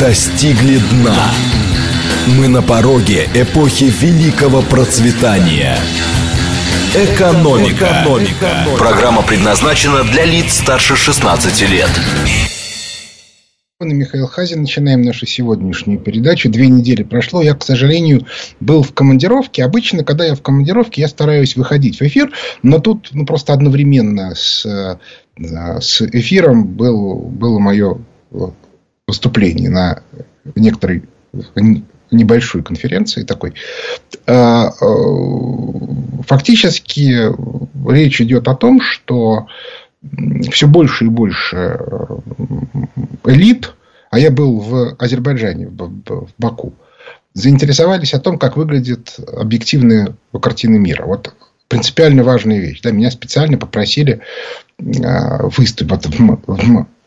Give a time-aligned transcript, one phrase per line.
[0.00, 1.30] достигли дна.
[2.38, 5.78] Мы на пороге эпохи великого процветания.
[6.94, 8.02] Экономика.
[8.02, 8.66] Экономика.
[8.78, 11.90] Программа предназначена для лиц старше 16 лет.
[13.80, 14.62] Михаил Хазин.
[14.62, 16.48] Начинаем нашу сегодняшнюю передачу.
[16.48, 17.42] Две недели прошло.
[17.42, 18.26] Я, к сожалению,
[18.58, 19.64] был в командировке.
[19.64, 22.32] Обычно, когда я в командировке, я стараюсь выходить в эфир.
[22.62, 24.98] Но тут ну, просто одновременно с, э,
[25.80, 27.98] с эфиром был, было мое
[29.06, 30.02] выступление на
[30.54, 31.04] некоторой
[32.10, 33.54] небольшой конференции такой.
[34.26, 37.32] А, э, фактически
[37.88, 39.46] речь идет о том, что
[40.50, 42.06] все больше и больше э,
[43.26, 43.74] элит,
[44.10, 46.74] а я был в Азербайджане, в Баку,
[47.34, 51.04] заинтересовались о том, как выглядит объективная картина мира.
[51.06, 51.34] Вот
[51.68, 52.80] принципиально важная вещь.
[52.82, 54.20] Да, меня специально попросили
[55.04, 56.06] а, выступить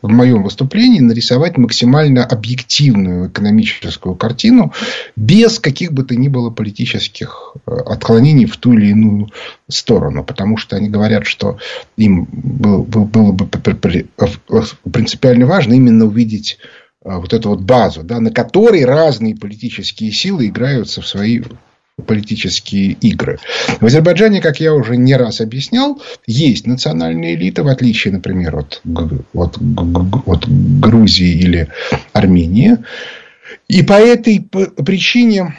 [0.02, 4.72] в моем выступлении нарисовать максимально объективную экономическую картину
[5.16, 9.30] без каких бы то ни было политических э, отклонений в ту или иную
[9.68, 10.24] сторону.
[10.24, 11.58] Потому что они говорят, что
[11.96, 13.46] им было, бы
[14.90, 16.58] принципиально важно именно увидеть
[17.04, 21.42] э, вот эту вот базу, да, на которой разные политические силы играются в свои
[22.00, 23.38] политические игры.
[23.80, 28.82] В Азербайджане, как я уже не раз объяснял, есть национальная элита, в отличие, например, от,
[29.34, 29.58] от,
[30.26, 31.68] от Грузии или
[32.12, 32.78] Армении.
[33.68, 35.56] И по этой причине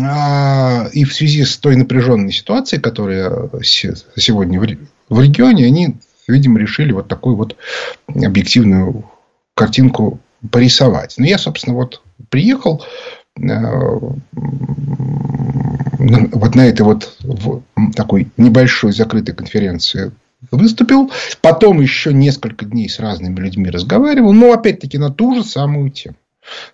[0.00, 6.92] а, и в связи с той напряженной ситуацией, которая сегодня в регионе, они, видимо, решили
[6.92, 7.56] вот такую вот
[8.08, 9.10] объективную
[9.54, 11.14] картинку порисовать.
[11.18, 12.84] Но я, собственно, вот приехал
[16.32, 17.16] вот на этой вот
[17.94, 20.12] такой небольшой закрытой конференции
[20.50, 21.10] выступил.
[21.40, 24.32] Потом еще несколько дней с разными людьми разговаривал.
[24.32, 26.16] Но опять-таки на ту же самую тему.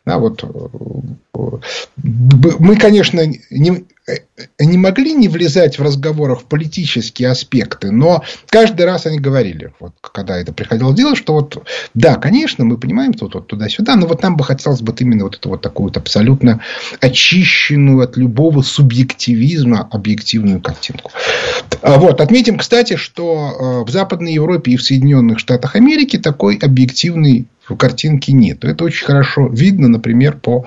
[0.04, 0.48] Да, вот, э,
[1.96, 3.82] мы, конечно, не, э,
[4.58, 9.94] не могли не влезать в разговорах в политические аспекты, но каждый раз они говорили, вот,
[10.00, 14.22] когда это приходилось делать, что вот, да, конечно, мы понимаем тут вот туда-сюда, но вот
[14.22, 16.60] нам бы хотелось бы именно вот эту вот такую вот абсолютно
[17.00, 21.10] очищенную от любого субъективизма объективную картинку.
[21.80, 26.56] А вот, отметим, кстати, что э, в Западной Европе и в Соединенных Штатах Америки такой
[26.56, 27.46] объективный
[27.78, 28.64] картинки нет.
[28.64, 30.66] Это очень хорошо видно, например, по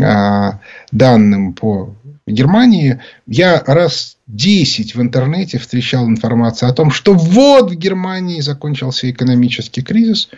[0.00, 0.60] а,
[0.92, 1.94] данным по
[2.26, 3.00] Германии.
[3.26, 9.82] Я раз 10 в интернете встречал информацию о том, что вот в Германии закончился экономический
[9.82, 10.28] кризис.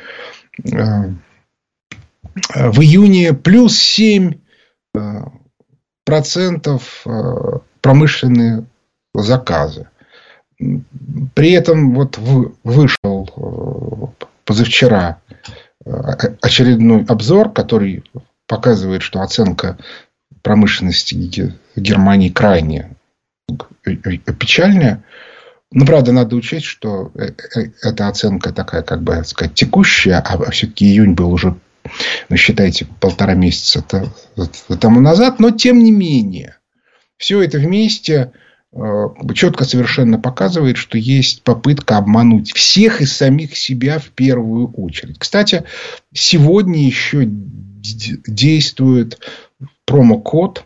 [0.73, 1.11] А,
[2.55, 4.35] в июне плюс 7
[4.97, 5.33] а,
[6.05, 7.07] процентов
[7.81, 8.67] промышленные
[9.15, 9.89] заказы.
[11.35, 15.21] При этом вот вышел позавчера
[15.85, 18.05] очередной обзор, который
[18.47, 19.79] показывает, что оценка
[20.43, 21.15] промышленности
[21.77, 22.97] Германии крайне
[23.83, 25.05] печальная.
[25.71, 30.51] Но, правда, надо учесть, что э, э, эта оценка такая, как бы сказать, текущая, а
[30.51, 31.57] все-таки июнь был уже,
[32.29, 33.83] ну, считайте, полтора месяца
[34.81, 35.41] тому назад.
[35.41, 36.59] Но, тем не менее,
[37.17, 38.31] все это вместе
[38.77, 45.19] Э, четко совершенно показывает, что есть попытка обмануть всех и самих себя в первую очередь.
[45.19, 45.63] Кстати,
[46.13, 49.21] сегодня еще действует
[49.85, 50.65] промокод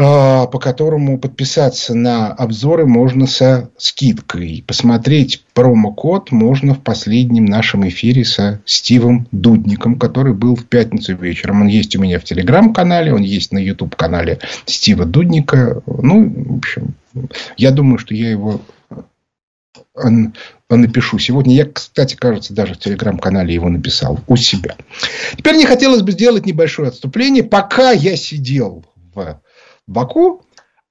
[0.00, 4.62] а, по которому подписаться на обзоры можно со скидкой.
[4.64, 11.62] Посмотреть промокод можно в последнем нашем эфире со Стивом Дудником, который был в пятницу вечером.
[11.62, 15.82] Он есть у меня в Телеграм-канале, он есть на YouTube-канале Стива Дудника.
[15.84, 16.94] Ну, в общем,
[17.56, 18.60] я думаю, что я его
[20.76, 21.54] напишу сегодня.
[21.54, 24.76] Я, кстати, кажется, даже в телеграм-канале его написал у себя.
[25.36, 27.44] Теперь мне хотелось бы сделать небольшое отступление.
[27.44, 28.84] Пока я сидел
[29.14, 29.40] в
[29.86, 30.42] Баку,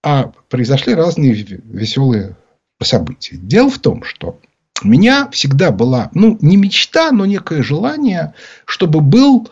[0.03, 2.35] а произошли разные веселые
[2.81, 3.37] события.
[3.37, 4.39] Дело в том, что
[4.83, 8.33] у меня всегда была, ну, не мечта, но некое желание,
[8.65, 9.49] чтобы был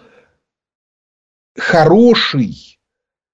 [1.58, 2.80] хороший,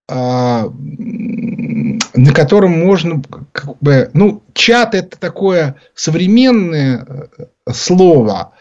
[0.10, 3.22] а, на котором можно,
[3.52, 8.54] как бы, ну, чат это такое современное э, слово,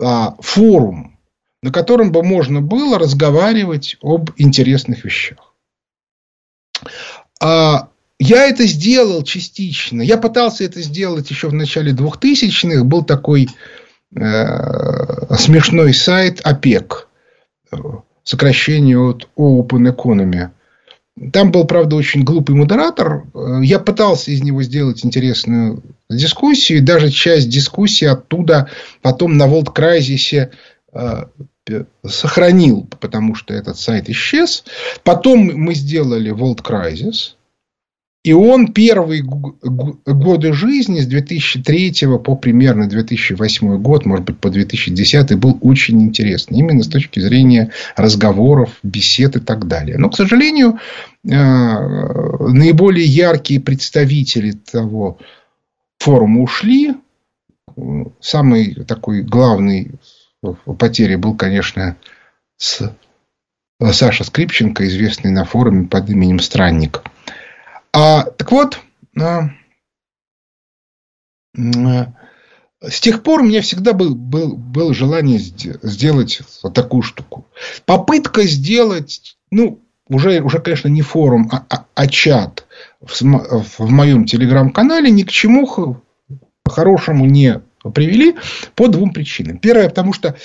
[0.00, 1.18] а, форум,
[1.62, 5.54] на котором бы можно было разговаривать об интересных вещах.
[7.40, 7.88] А,
[8.20, 10.02] я это сделал частично.
[10.02, 12.84] Я пытался это сделать еще в начале 2000-х.
[12.84, 13.48] Был такой
[14.14, 17.08] э, смешной сайт ОПЕК.
[18.24, 20.50] Сокращение от Open Economy.
[21.32, 23.24] Там был, правда, очень глупый модератор.
[23.62, 26.82] Я пытался из него сделать интересную дискуссию.
[26.82, 28.70] Даже часть дискуссии оттуда
[29.02, 30.50] потом на Волт Крайзисе
[30.92, 31.24] э,
[32.06, 34.64] сохранил, потому что этот сайт исчез.
[35.02, 37.34] Потом мы сделали World Crisis.
[38.28, 45.38] И он первые годы жизни с 2003 по примерно 2008 год, может быть, по 2010
[45.38, 46.58] был очень интересный.
[46.58, 49.96] Именно с точки зрения разговоров, бесед и так далее.
[49.96, 50.78] Но, к сожалению,
[51.24, 55.16] э, наиболее яркие представители того
[55.98, 56.96] форума ушли.
[58.20, 59.92] Самый такой главный
[60.78, 61.96] потерей был, конечно,
[62.58, 62.94] с
[63.80, 67.02] Саша Скрипченко, известный на форуме под именем Странник.
[68.00, 68.78] А, так вот,
[69.20, 69.50] а,
[71.56, 72.12] а,
[72.80, 77.48] с тех пор у меня всегда был, был, было желание сделать вот такую штуку.
[77.86, 82.68] Попытка сделать, ну, уже, уже конечно, не форум, а, а, а чат
[83.00, 86.00] в, в моем телеграм-канале ни к чему
[86.64, 87.60] хорошему не
[87.94, 88.36] привели
[88.76, 89.58] по двум причинам.
[89.58, 90.36] Первое, потому что...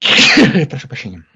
[0.70, 1.26] Прошу прощения.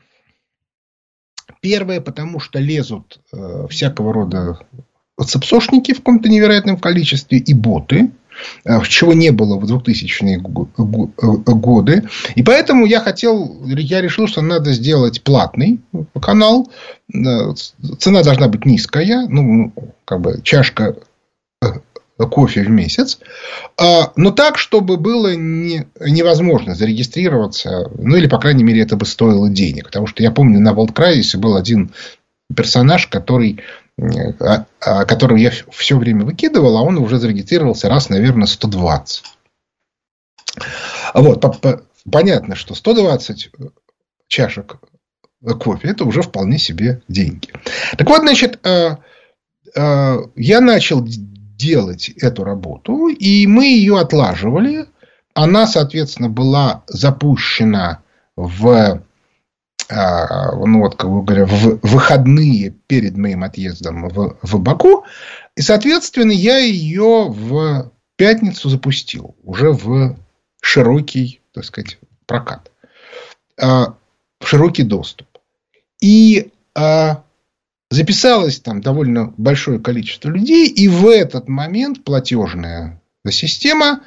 [1.63, 4.59] Первое, потому что лезут э, всякого рода
[5.25, 8.11] цепсошники в каком-то невероятном количестве и боты,
[8.65, 12.03] э, чего не было в 2000-е годы.
[12.35, 15.81] И поэтому я хотел, я решил, что надо сделать платный
[16.21, 16.69] канал.
[17.15, 17.55] Э,
[17.99, 19.29] цена должна быть низкая.
[19.29, 19.73] Ну,
[20.05, 20.95] как бы чашка э,
[22.19, 23.19] кофе в месяц,
[23.77, 29.07] а, но так, чтобы было не, невозможно зарегистрироваться, ну или, по крайней мере, это бы
[29.07, 29.87] стоило денег.
[29.87, 31.93] Потому что я помню, на World Crisis был один
[32.55, 33.61] персонаж, который,
[34.41, 39.23] а, а, которого я все время выкидывал, а он уже зарегистрировался раз, наверное, 120.
[41.15, 41.45] Вот,
[42.11, 43.51] понятно, что 120
[44.29, 44.77] чашек
[45.59, 47.49] кофе это уже вполне себе деньги.
[47.97, 48.61] Так вот, значит,
[49.75, 51.05] я начал
[51.63, 54.87] делать эту работу, и мы ее отлаживали.
[55.35, 58.03] Она, соответственно, была запущена
[58.37, 59.03] в
[59.89, 65.05] а, ну вот, как бы говоря, в выходные перед моим отъездом в, в Баку.
[65.57, 69.35] И, соответственно, я ее в пятницу запустил.
[69.43, 70.17] Уже в
[70.61, 72.71] широкий, так сказать, прокат.
[73.61, 73.95] А,
[74.41, 75.27] в широкий доступ.
[76.01, 77.23] И а,
[77.93, 84.01] записалось там довольно большое количество людей, и в этот момент платежная система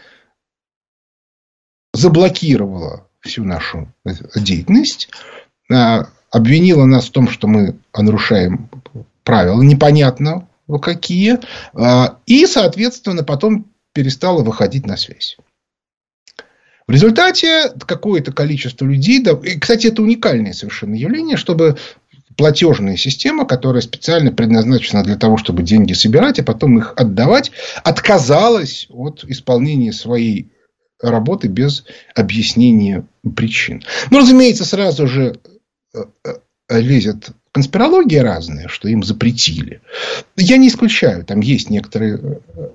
[1.93, 3.93] заблокировала всю нашу
[4.35, 5.09] деятельность,
[5.71, 8.69] а, обвинила нас в том, что мы нарушаем
[9.23, 10.47] правила, непонятно
[10.81, 11.39] какие,
[11.73, 15.37] а, и, соответственно, потом перестала выходить на связь.
[16.87, 19.23] В результате какое-то количество людей,
[19.59, 21.77] кстати, это уникальное совершенно явление, чтобы
[22.35, 27.51] платежная система, которая специально предназначена для того, чтобы деньги собирать, а потом их отдавать,
[27.83, 30.51] отказалась от исполнения своей
[31.01, 31.85] работы без
[32.15, 33.05] объяснения
[33.35, 33.83] причин.
[34.11, 35.39] Ну, разумеется, сразу же
[35.93, 39.81] э, э, лезет конспирология разная, что им запретили.
[40.35, 42.69] Я не исключаю, там есть некоторые э,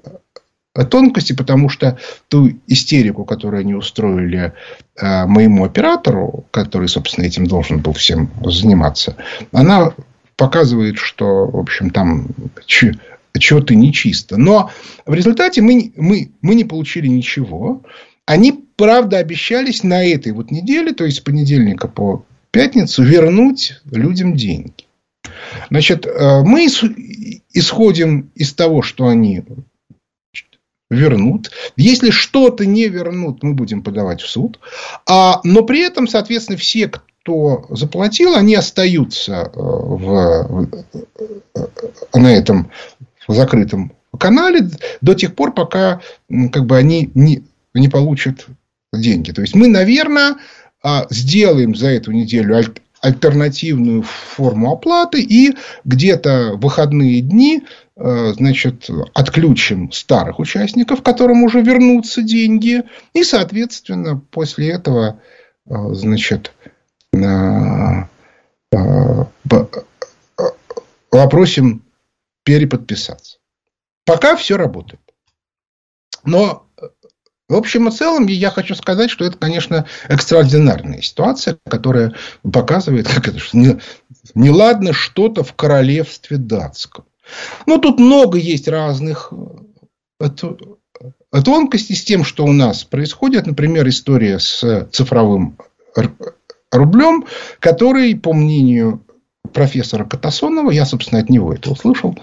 [0.74, 4.52] тонкости, потому что ту истерику, которую они устроили
[4.96, 9.16] э, моему оператору, который, собственно, этим должен был всем заниматься,
[9.52, 9.92] она
[10.36, 12.28] показывает, что, в общем, там
[12.66, 14.36] что-то нечисто.
[14.36, 14.70] Но
[15.06, 17.82] в результате мы, мы, мы не получили ничего.
[18.24, 24.34] Они, правда, обещались на этой вот неделе, то есть с понедельника по пятницу, вернуть людям
[24.34, 24.86] деньги.
[25.68, 26.66] Значит, э, мы
[27.52, 29.44] исходим из того, что они
[30.90, 31.50] вернут.
[31.76, 34.58] Если что-то не вернут, мы будем подавать в суд.
[35.08, 40.68] А, но при этом, соответственно, все, кто заплатил, они остаются э, в,
[41.54, 42.70] э, на этом
[43.28, 44.68] закрытом канале
[45.00, 46.00] до тех пор, пока
[46.52, 47.42] как бы, они не,
[47.74, 48.46] не получат
[48.92, 49.32] деньги.
[49.32, 50.36] То есть мы, наверное,
[50.82, 52.62] а, сделаем за эту неделю
[53.00, 55.54] альтернативную форму оплаты и
[55.84, 57.62] где-то в выходные дни
[58.02, 65.20] значит, отключим старых участников, которым уже вернутся деньги, и, соответственно, после этого,
[65.66, 66.52] э, значит,
[71.10, 71.82] попросим
[72.44, 73.38] переподписаться.
[74.06, 75.00] Пока все работает.
[76.24, 76.66] Но
[77.50, 83.26] в общем и целом, я хочу сказать, что это, конечно, экстраординарная ситуация, которая показывает, как
[83.28, 83.40] это,
[84.34, 87.04] неладно что-то в королевстве датском.
[87.66, 89.32] Ну, тут много есть разных
[90.20, 90.28] э,
[91.44, 93.46] тонкостей с тем, что у нас происходит.
[93.46, 95.56] Например, история с цифровым
[96.70, 97.26] рублем,
[97.58, 99.02] который, по мнению
[99.52, 102.16] профессора Катасонова, я, собственно, от него это услышал,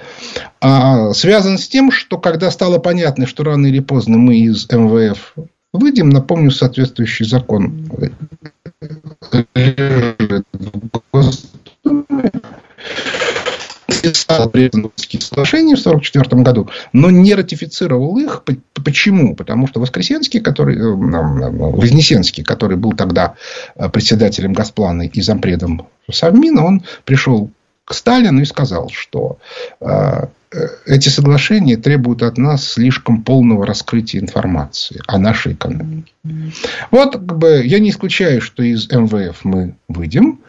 [0.62, 5.34] а, связан с тем, что когда стало понятно, что рано или поздно мы из МВФ
[5.74, 7.90] выйдем, напомню соответствующий закон
[14.02, 18.44] подписал Брестонские соглашения в 1944 году, но не ратифицировал их.
[18.74, 19.36] Почему?
[19.36, 23.36] Потому что Воскресенский, который, э, Вознесенский, который был тогда
[23.76, 27.50] э, председателем Госплана и зампредом Совмина, он пришел
[27.86, 29.38] к Сталину и сказал, что
[29.80, 30.28] э,
[30.86, 36.14] эти соглашения требуют от нас слишком полного раскрытия информации о нашей экономике.
[36.92, 40.40] Вот как бы, я не исключаю, что из МВФ мы выйдем,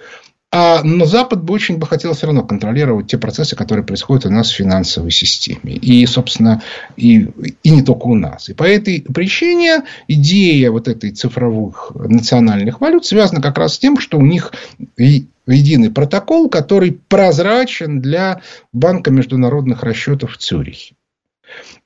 [0.51, 4.31] а, но Запад бы очень бы хотел все равно контролировать те процессы, которые происходят у
[4.31, 5.75] нас в финансовой системе.
[5.75, 6.63] И, собственно,
[6.97, 7.29] и,
[7.63, 8.49] и не только у нас.
[8.49, 13.99] И по этой причине идея вот этой цифровых национальных валют связана как раз с тем,
[13.99, 14.55] что у них
[14.97, 18.41] единый протокол, который прозрачен для
[18.73, 20.95] Банка международных расчетов в Цюрихе.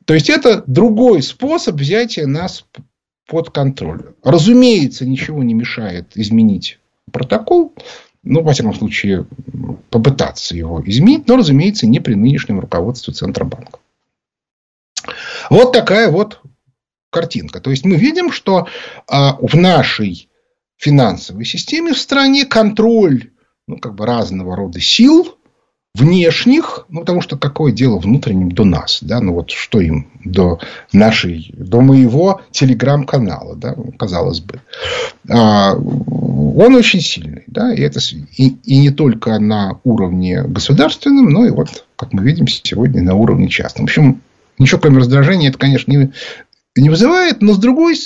[0.04, 2.64] То есть, это другой способ взятия нас
[3.26, 4.14] под контроль.
[4.23, 6.78] Разумеется, ничего не мешает изменить
[7.11, 7.73] протокол
[8.23, 9.26] ну, во всяком случае,
[9.91, 13.79] попытаться его изменить, но, разумеется, не при нынешнем руководстве Центробанка.
[15.50, 16.41] Вот такая вот
[17.11, 17.61] картинка.
[17.61, 18.69] То есть, мы видим, что
[19.09, 20.29] а, в нашей
[20.76, 23.31] финансовой системе в стране контроль
[23.67, 25.38] ну, как бы разного рода сил
[25.94, 30.58] внешних, ну, потому что какое дело внутренним до нас, да, ну, вот что им до
[30.92, 34.62] нашей, до моего телеграм-канала, да, казалось бы.
[35.28, 38.00] А, он очень сильный, да, и это
[38.38, 43.14] и, и не только на уровне государственном, но и вот, как мы видим сегодня, на
[43.14, 43.87] уровне частном.
[43.87, 44.22] В общем,
[44.58, 46.11] ничего кроме раздражения это, конечно, не,
[46.75, 47.96] не вызывает, но с другой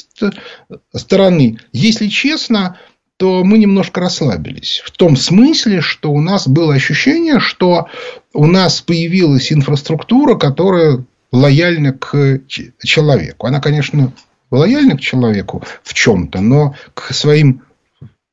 [0.92, 2.78] стороны, если честно,
[3.16, 4.82] то мы немножко расслабились.
[4.84, 7.86] В том смысле, что у нас было ощущение, что
[8.34, 13.46] у нас появилась инфраструктура, которая лояльна к человеку.
[13.46, 14.12] Она, конечно,
[14.50, 17.62] лояльна к человеку в чем-то, но к своим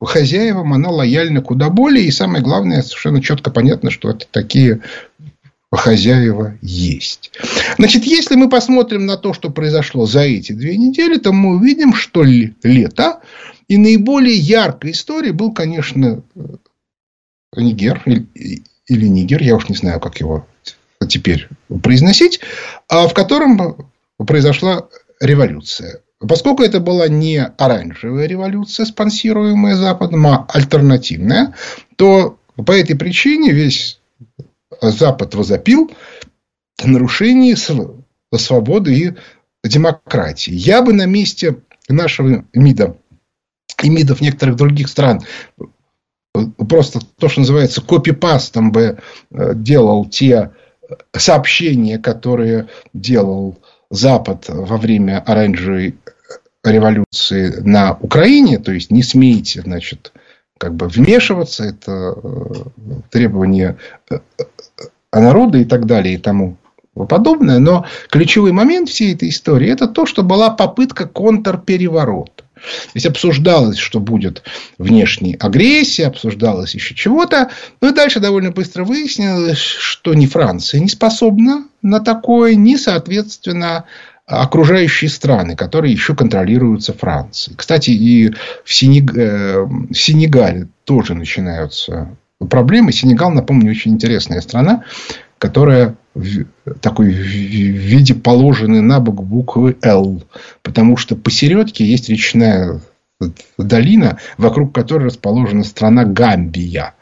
[0.02, 2.04] хозяевам она лояльна куда более.
[2.04, 4.82] И самое главное, совершенно четко понятно, что это такие
[5.72, 7.32] хозяева есть.
[7.78, 11.94] Значит, если мы посмотрим на то, что произошло за эти две недели, то мы увидим,
[11.94, 13.20] что лето
[13.68, 16.22] и наиболее яркой историей был, конечно,
[17.56, 20.46] Нигер или Нигер, я уж не знаю, как его
[21.08, 21.48] теперь
[21.82, 22.40] произносить,
[22.88, 24.88] а в котором произошла
[25.20, 26.00] революция.
[26.20, 31.54] Поскольку это была не оранжевая революция, спонсируемая Западом, а альтернативная,
[31.96, 34.00] то по этой причине весь
[34.80, 35.90] Запад возопил
[36.82, 37.54] о нарушении
[38.36, 39.12] свободы и
[39.68, 40.52] демократии.
[40.52, 41.56] Я бы на месте
[41.88, 42.96] нашего МИДа
[43.82, 45.22] и МИДов некоторых других стран
[46.68, 48.98] просто то, что называется копипастом бы
[49.30, 50.50] э, делал те
[51.12, 53.58] сообщения, которые делал
[53.90, 55.96] Запад во время оранжевой
[56.64, 60.12] революции на Украине, то есть не смейте, значит,
[60.58, 62.54] как бы вмешиваться, это э,
[63.10, 63.76] требование
[64.10, 64.18] э,
[65.12, 66.56] народа и так далее и тому
[66.94, 67.58] подобное.
[67.58, 72.43] Но ключевой момент всей этой истории это то, что была попытка контрпереворота.
[72.90, 74.42] Здесь обсуждалось, что будет
[74.78, 77.50] внешняя агрессия, обсуждалось еще чего-то.
[77.80, 83.84] Ну и дальше довольно быстро выяснилось, что ни Франция не способна на такое, ни, соответственно,
[84.26, 87.56] окружающие страны, которые еще контролируются Францией.
[87.56, 88.30] Кстати, и
[88.64, 89.14] в, Сенег...
[89.16, 92.16] Э, в Сенегале тоже начинаются
[92.48, 92.92] проблемы.
[92.92, 94.84] Сенегал, напомню, очень интересная страна,
[95.44, 96.44] которая в
[96.80, 100.22] такой в виде положены на бок буквы «Л».
[100.62, 102.80] Потому что посередке есть речная
[103.58, 106.94] долина, вокруг которой расположена страна Гамбия.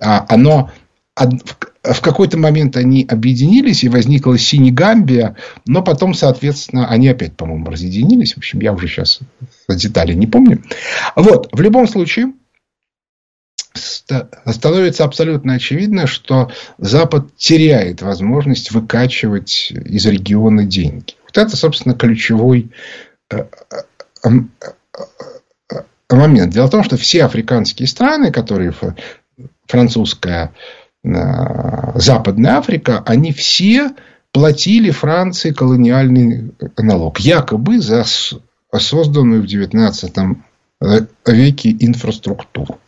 [0.00, 0.72] А оно
[1.14, 8.34] в какой-то момент они объединились, и возникла Синегамбия, но потом, соответственно, они опять, по-моему, разъединились.
[8.34, 9.20] В общем, я уже сейчас
[9.68, 10.64] детали не помню.
[11.14, 12.32] Вот, в любом случае,
[14.46, 21.14] становится абсолютно очевидно, что Запад теряет возможность выкачивать из региона деньги.
[21.24, 22.70] Вот это, собственно, ключевой
[23.30, 23.44] э,
[24.24, 24.28] э,
[25.70, 26.52] э, момент.
[26.52, 28.74] Дело в том, что все африканские страны, которые
[29.66, 30.52] французская
[31.02, 33.90] Западная Африка, они все
[34.32, 37.20] платили Франции колониальный налог.
[37.20, 38.04] Якобы за
[38.72, 40.36] созданную в XIX
[41.26, 42.78] веке инфраструктуру.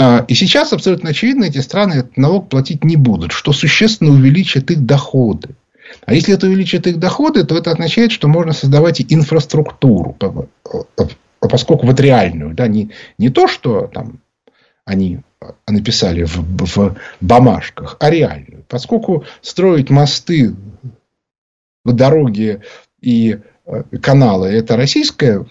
[0.00, 4.70] А, и сейчас абсолютно очевидно, эти страны этот налог платить не будут, что существенно увеличит
[4.70, 5.50] их доходы.
[6.06, 10.16] А если это увеличит их доходы, то это означает, что можно создавать инфраструктуру,
[11.38, 14.20] поскольку вот реальную, да, не, не то, что там
[14.86, 15.20] они
[15.68, 18.64] написали в, в бумажках, а реальную.
[18.68, 20.54] Поскольку строить мосты,
[21.84, 22.62] дороги
[23.02, 25.44] и э, каналы– это российская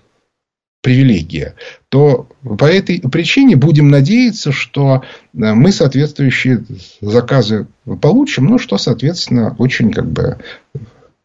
[0.82, 1.56] привилегия,
[1.90, 6.64] то по этой причине будем надеяться, что э, мы соответствующие
[7.02, 7.68] заказы
[8.02, 10.38] получим, ну, что, соответственно, очень как бы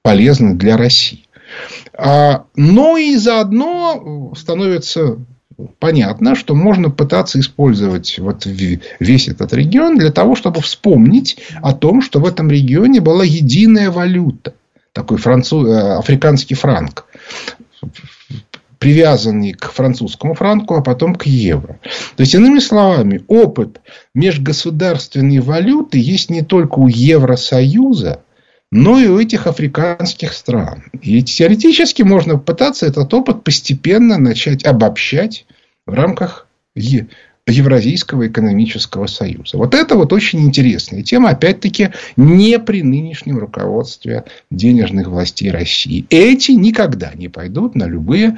[0.02, 1.26] полезно для России.
[1.96, 5.18] А, но и заодно становится
[5.78, 12.00] понятно, что можно пытаться использовать вот весь этот регион для того, чтобы вспомнить о том,
[12.00, 14.54] что в этом регионе была единая валюта.
[14.92, 17.04] Такой француз, э, африканский франк
[18.84, 21.80] привязанный к французскому франку, а потом к евро.
[22.16, 23.80] То есть, иными словами, опыт
[24.14, 28.20] межгосударственной валюты есть не только у Евросоюза,
[28.70, 30.84] но и у этих африканских стран.
[31.00, 35.46] И теоретически можно пытаться этот опыт постепенно начать обобщать
[35.86, 36.46] в рамках
[37.46, 39.56] Евразийского экономического союза.
[39.56, 46.04] Вот это вот очень интересная тема, опять-таки, не при нынешнем руководстве денежных властей России.
[46.10, 48.36] Эти никогда не пойдут на любые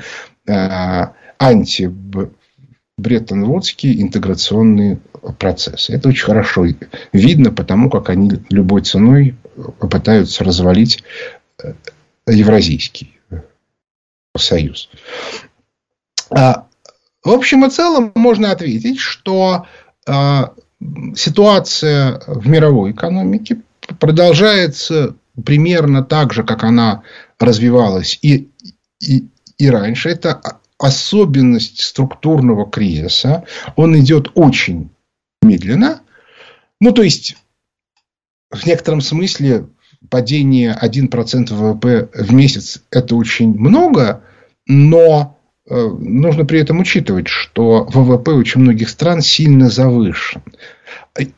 [0.49, 1.93] анти
[2.99, 4.99] Бреттон-Вудские интеграционные
[5.39, 5.93] процессы.
[5.93, 6.67] Это очень хорошо
[7.13, 9.37] видно, потому как они любой ценой
[9.79, 11.03] попытаются развалить
[11.63, 11.75] э,
[12.27, 13.19] Евразийский
[14.37, 14.91] союз.
[16.31, 16.67] А
[17.23, 19.67] в общем и целом можно ответить, что
[20.07, 20.43] э,
[21.15, 23.63] ситуация в мировой экономике
[23.99, 27.03] продолжается примерно так же, как она
[27.39, 28.49] развивалась и,
[29.01, 30.11] и, и раньше.
[30.11, 30.41] Это
[30.79, 33.45] особенность структурного кризиса.
[33.77, 34.91] Он идет очень
[35.43, 36.03] медленно.
[36.81, 37.37] Ну, то есть,
[38.51, 39.67] в некотором смысле
[40.11, 44.23] падение 1% ВВП в месяц– это очень много,
[44.67, 45.37] но
[45.69, 50.43] Э, нужно при этом учитывать, что ВВП очень многих стран сильно завышен.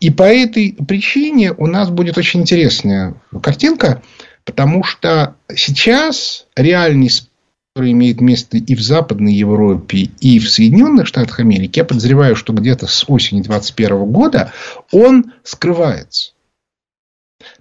[0.01, 4.03] И по этой причине у нас будет очень интересная картинка,
[4.45, 7.11] потому что сейчас реальный
[7.79, 12.53] который имеет место и в Западной Европе, и в Соединенных Штатах Америки, я подозреваю, что
[12.53, 14.53] где-то с осени 2021 года
[14.91, 16.33] он скрывается.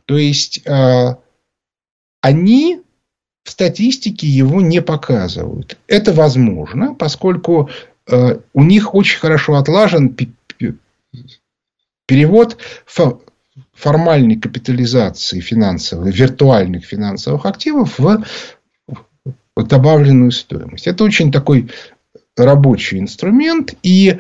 [0.05, 1.15] То есть, э,
[2.21, 2.81] они
[3.43, 5.77] в статистике его не показывают.
[5.85, 7.69] Это возможно, поскольку
[8.07, 10.17] э, у них очень хорошо отлажен
[12.07, 12.57] перевод
[13.75, 18.25] формальной капитализации финансовых, виртуальных финансовых активов в
[19.63, 20.87] добавленную стоимость.
[20.87, 21.69] Это очень такой
[22.35, 23.75] рабочий инструмент.
[23.83, 24.17] И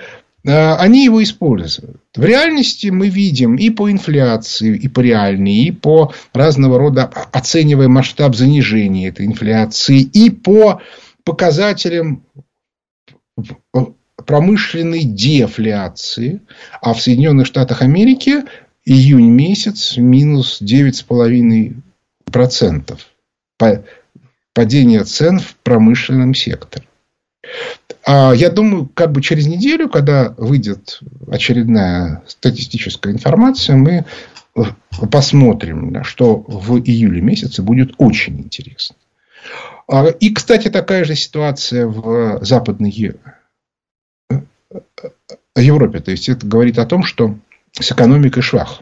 [0.47, 2.01] Э, они его используют.
[2.15, 7.89] В реальности мы видим и по инфляции, и по реальной, и по разного рода, оценивая
[7.89, 10.81] масштаб занижения этой инфляции, и по
[11.25, 12.23] показателям
[14.25, 16.39] промышленной дефляции.
[16.81, 18.45] А в Соединенных Штатах Америки
[18.85, 22.97] июнь месяц минус 9,5%.
[24.57, 26.87] Падение цен в промышленном секторе.
[28.03, 34.05] А я думаю, как бы через неделю, когда выйдет очередная статистическая информация, мы
[35.11, 38.95] посмотрим, что в июле месяце будет очень интересно.
[39.87, 43.15] А, и, кстати, такая же ситуация в Западной
[44.31, 44.39] э,
[45.55, 45.99] Европе.
[45.99, 47.37] То есть, это говорит о том, что
[47.73, 48.81] с экономикой швах.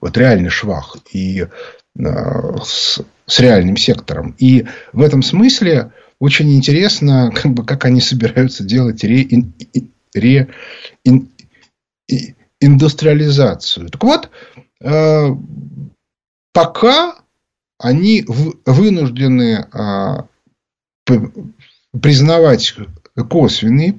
[0.00, 0.96] Вот реальный швах.
[1.12, 1.46] И
[1.96, 4.34] с, с реальным сектором.
[4.38, 9.28] И в этом смысле очень интересно, как, бы, как они собираются делать ре,
[10.14, 10.48] ре,
[11.04, 11.28] ин,
[12.60, 13.88] индустриализацию.
[13.90, 14.30] Так вот,
[14.80, 15.28] э,
[16.52, 17.16] пока
[17.78, 21.14] они вынуждены э,
[22.00, 22.74] признавать
[23.28, 23.98] косвенные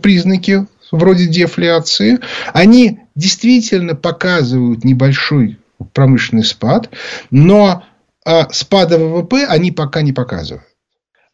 [0.00, 2.18] признаки вроде дефляции,
[2.52, 6.90] они действительно показывают небольшой промышленный спад,
[7.30, 7.84] но
[8.24, 10.66] э, спада ВВП они пока не показывают.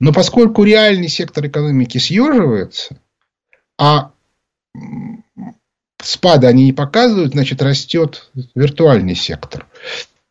[0.01, 2.99] Но поскольку реальный сектор экономики съеживается,
[3.79, 4.13] а
[6.03, 9.67] спада они не показывают, значит, растет виртуальный сектор.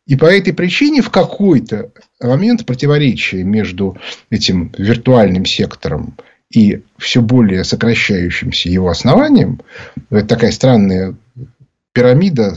[0.06, 3.98] И по этой причине в какой-то момент противоречие между
[4.30, 6.16] этим виртуальным сектором
[6.50, 9.60] и все более сокращающимся его основанием,
[10.08, 11.14] это такая странная
[11.92, 12.56] пирамида,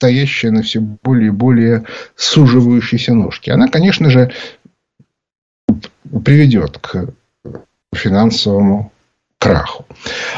[0.00, 1.84] стоящая на все более и более
[2.16, 3.52] суживающейся ножке.
[3.52, 4.32] Она, конечно же,
[6.24, 7.10] приведет к
[7.94, 8.92] финансовому
[9.36, 9.84] краху.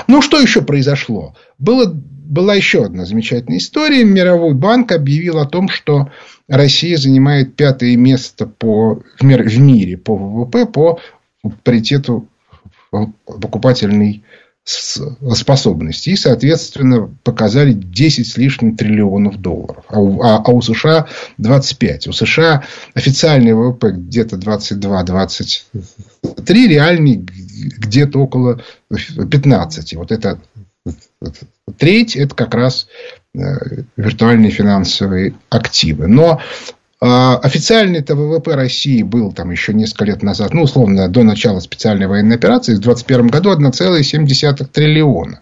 [0.08, 1.36] Ну, что еще произошло?
[1.60, 4.02] Было, была еще одна замечательная история.
[4.02, 6.10] Мировой банк объявил о том, что
[6.48, 10.98] Россия занимает пятое место по, в, мире, в мире по ВВП по
[11.62, 12.26] паритету
[12.90, 14.24] покупательной
[14.64, 19.84] способностей и, соответственно, показали 10 с лишним триллионов долларов.
[19.88, 22.06] А у, а, а у США 25.
[22.06, 22.62] У США
[22.94, 29.96] официальный ВВП где-то 22-23, реальный где-то около 15.
[29.96, 30.38] Вот это
[31.76, 32.88] треть– это как раз
[33.34, 36.06] э, виртуальные финансовые активы.
[36.06, 36.40] Но
[37.04, 42.06] официальный это ВВП России был там еще несколько лет назад, ну, условно, до начала специальной
[42.06, 45.40] военной операции, в 2021 году 1,7 триллиона.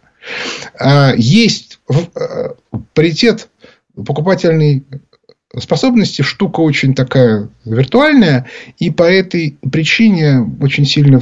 [0.78, 2.54] А, есть а,
[2.94, 3.48] паритет
[3.94, 4.84] покупательной
[5.58, 8.46] способности штука очень такая виртуальная,
[8.78, 11.20] и по этой причине очень сильно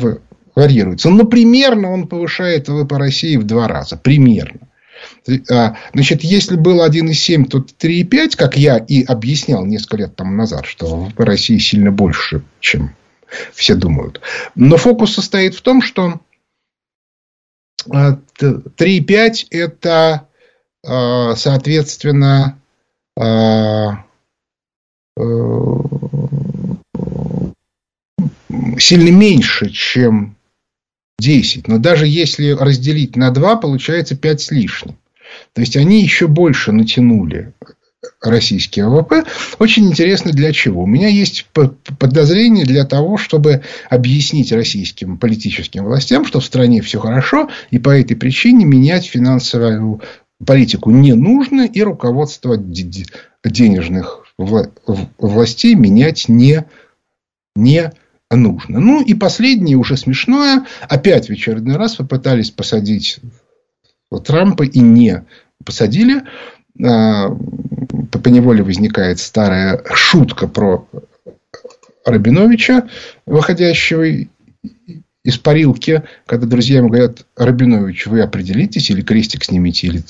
[0.55, 1.09] варьируется.
[1.11, 3.96] Но примерно он повышает ВВП России в два раза.
[3.96, 4.67] Примерно.
[5.51, 10.67] А, значит, если был 1,7, то 3,5, как я и объяснял несколько лет тому назад,
[10.67, 12.95] что в России сильно больше, чем
[13.53, 14.21] все думают.
[14.55, 16.21] Но фокус состоит в том, что
[17.87, 18.17] 3,5
[19.19, 20.29] а, это,
[20.87, 22.59] а, соответственно,
[28.79, 30.37] сильно меньше, чем
[31.19, 31.67] 10.
[31.69, 34.97] Но даже если разделить на 2, получается 5 с лишним.
[35.53, 37.53] То есть, они еще больше натянули
[38.20, 39.24] российский ВВП.
[39.59, 40.83] Очень интересно для чего.
[40.83, 41.46] У меня есть
[41.98, 47.90] подозрение для того, чтобы объяснить российским политическим властям, что в стране все хорошо, и по
[47.90, 50.01] этой причине менять финансовую
[50.44, 52.57] политику не нужно, и руководство
[53.44, 56.64] денежных властей менять не,
[57.57, 57.92] не
[58.31, 58.79] нужно.
[58.79, 60.66] Ну и последнее, уже смешное.
[60.88, 63.18] Опять в очередной раз попытались посадить
[64.11, 65.25] Трампа и не
[65.64, 66.23] посадили.
[66.83, 70.87] А, по неволе возникает старая шутка про
[72.05, 72.88] Рабиновича,
[73.27, 74.05] выходящего
[75.25, 80.03] из парилки, когда друзья ему говорят, Рабинович, вы определитесь, или крестик снимите, или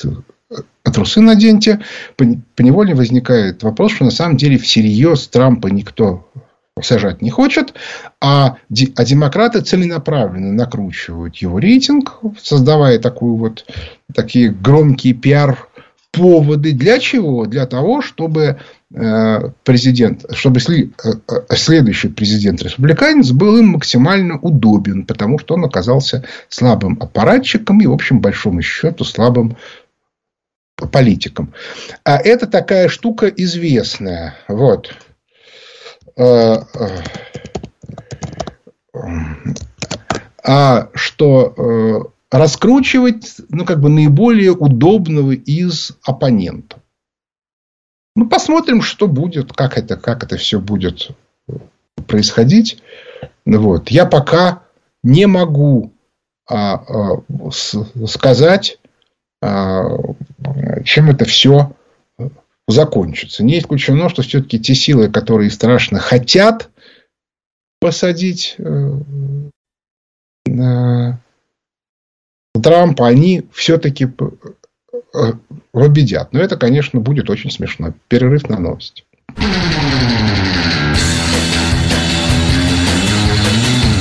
[0.85, 1.81] трусы наденьте.
[2.17, 6.29] По неволе возникает вопрос, что на самом деле всерьез Трампа никто
[6.83, 7.75] сажать не хочет,
[8.21, 8.57] а,
[8.97, 13.65] а демократы целенаправленно накручивают его рейтинг, создавая такую вот,
[14.15, 15.69] такие громкие пиар
[16.13, 16.73] поводы.
[16.73, 17.47] Для чего?
[17.47, 18.59] Для того, чтобы
[18.93, 25.65] э, президент, чтобы э, э, следующий президент республиканец был им максимально удобен, потому что он
[25.65, 29.57] оказался слабым аппаратчиком и, в общем, большому счету, слабым
[30.87, 31.53] политиком.
[32.05, 34.35] А это такая штука известная.
[34.47, 34.95] Вот.
[36.19, 36.65] Э,
[40.43, 46.81] а что э, раскручивать, ну, как бы наиболее удобного из оппонентов.
[48.17, 51.11] Ну, посмотрим, что будет, как это, как это все будет
[52.07, 52.83] происходить.
[53.45, 53.91] Вот.
[53.91, 54.63] Я пока
[55.03, 55.93] не могу
[56.49, 57.77] а, а, с,
[58.07, 58.81] сказать,
[59.41, 59.85] а,
[60.85, 61.73] чем это все
[62.69, 63.43] закончится.
[63.43, 66.71] Не исключено, что все-таки те силы, которые страшно хотят
[67.81, 68.93] посадить э,
[72.63, 74.07] Трампа, они все-таки
[75.15, 75.33] э,
[75.73, 76.33] победят.
[76.33, 77.95] Но это, конечно, будет очень смешно.
[78.09, 79.05] Перерыв на новости.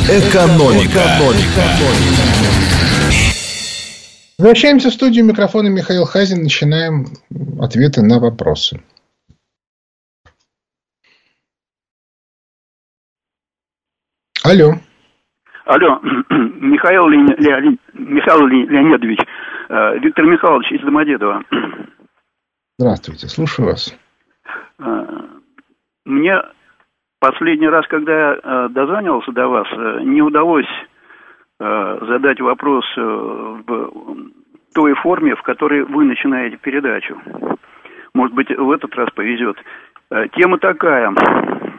[0.10, 1.00] Экономика.
[1.00, 1.64] Экономика.
[4.40, 5.26] Возвращаемся в студию.
[5.26, 6.44] Микрофона Михаил Хазин.
[6.44, 7.06] Начинаем
[7.60, 8.80] ответы на вопросы.
[14.44, 14.76] Алло.
[15.66, 17.18] Алло, Михаил, Ле...
[17.18, 17.78] Ле...
[17.94, 19.20] Михаил Леонидович,
[19.68, 21.44] э, Виктор Михайлович из Домодедова.
[22.80, 23.94] Здравствуйте, слушаю вас.
[24.80, 25.08] Э,
[26.06, 26.42] мне
[27.20, 29.68] последний раз, когда я э, дозванивался до вас,
[30.06, 30.70] не удалось
[31.60, 33.92] задать вопрос э, в
[34.74, 37.20] той форме, в которой вы начинаете передачу.
[38.14, 39.58] Может быть, в этот раз повезет.
[40.12, 41.14] Э, тема такая.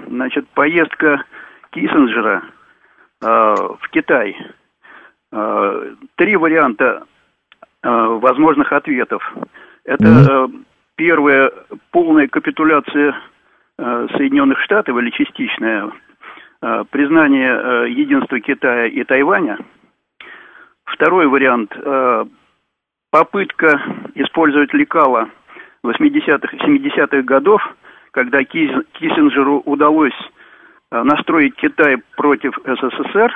[0.09, 1.25] Значит, поездка
[1.71, 2.43] Киссинджера
[3.21, 4.37] в Китай.
[6.15, 7.05] Три варианта
[7.83, 9.23] возможных ответов.
[9.85, 10.49] Это
[10.95, 11.53] первая
[11.91, 13.21] полная капитуляция
[13.77, 16.08] Соединенных Штатов или частичная Э,
[16.91, 19.59] признание э, единства Китая и Тайваня.
[20.85, 22.25] Второй вариант э,–
[23.11, 23.81] попытка
[24.15, 25.29] использовать лекала
[25.85, 27.63] 80-х и 70-х годов,
[28.11, 30.19] когда Киссинджеру удалось
[30.91, 33.35] настроить Китай против СССР.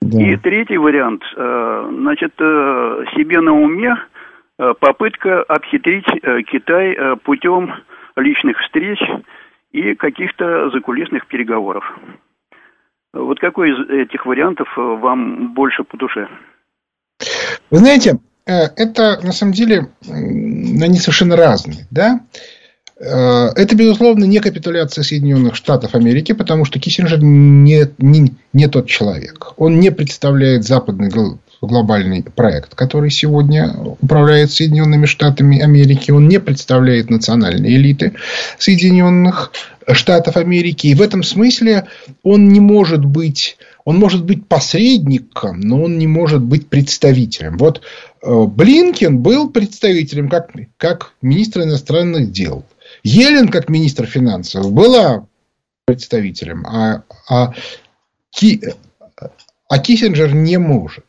[0.00, 0.22] Да.
[0.22, 3.96] И третий вариант, значит, себе на уме
[4.56, 6.06] попытка обхитрить
[6.46, 7.74] Китай путем
[8.16, 8.98] личных встреч
[9.72, 11.84] и каких-то закулисных переговоров.
[13.12, 16.28] Вот какой из этих вариантов э, вам больше по душе?
[17.70, 21.86] Вы знаете, э, это на самом деле они совершенно разные.
[21.90, 22.20] Да?
[23.00, 28.86] Э, это, безусловно, не капитуляция Соединенных Штатов Америки, потому что Киссинджер не, не, не тот
[28.86, 29.54] человек.
[29.56, 31.10] Он не представляет западный
[31.66, 36.10] глобальный проект, который сегодня управляет Соединенными Штатами Америки.
[36.10, 38.14] Он не представляет национальные элиты
[38.58, 39.52] Соединенных
[39.92, 40.88] Штатов Америки.
[40.88, 41.86] И в этом смысле
[42.22, 43.56] он не может быть...
[43.86, 47.56] Он может быть посредником, но он не может быть представителем.
[47.56, 47.80] Вот
[48.22, 52.64] э, Блинкен был представителем как, как министр иностранных дел.
[53.02, 55.26] Елен, как министр финансов, была
[55.86, 57.52] представителем, а, а,
[58.30, 58.60] Ки,
[59.68, 61.04] а Киссинджер не может.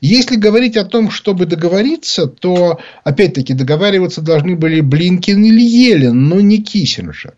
[0.00, 6.40] Если говорить о том, чтобы договориться, то, опять-таки, договариваться должны были Блинкин или Елен, но
[6.40, 7.34] не Киссинджер.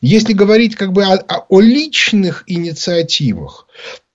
[0.00, 1.16] Если говорить как бы о,
[1.48, 3.66] о личных инициативах,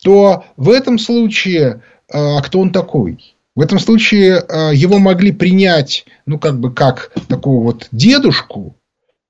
[0.04, 3.36] то в этом случае, а кто он такой?
[3.56, 8.76] В этом случае а, его могли принять, ну, как бы, как такого вот дедушку,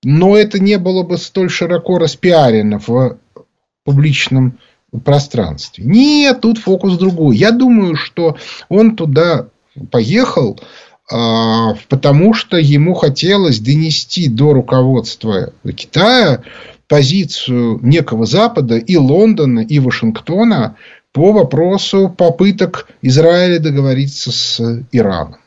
[0.04, 3.18] но это не было бы столь широко распиарено в
[3.84, 4.60] публичном
[5.04, 5.84] пространстве.
[5.86, 7.38] Нет, тут фокус другой.
[7.38, 8.38] Я думаю, что
[8.70, 9.48] он туда
[9.92, 10.60] поехал,
[11.12, 16.44] а, потому что ему хотелось донести до руководства Китая
[16.88, 20.78] позицию некого Запада и Лондона, и Вашингтона
[21.12, 25.38] по вопросу попыток Израиля договориться с Ираном.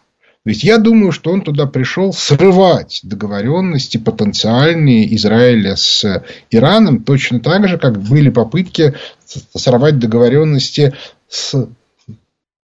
[0.48, 7.68] Есть я думаю, что он туда пришел срывать договоренности потенциальные Израиля с Ираном, точно так
[7.68, 8.94] же, как были попытки
[9.54, 10.94] сорвать договоренности
[11.28, 11.68] с,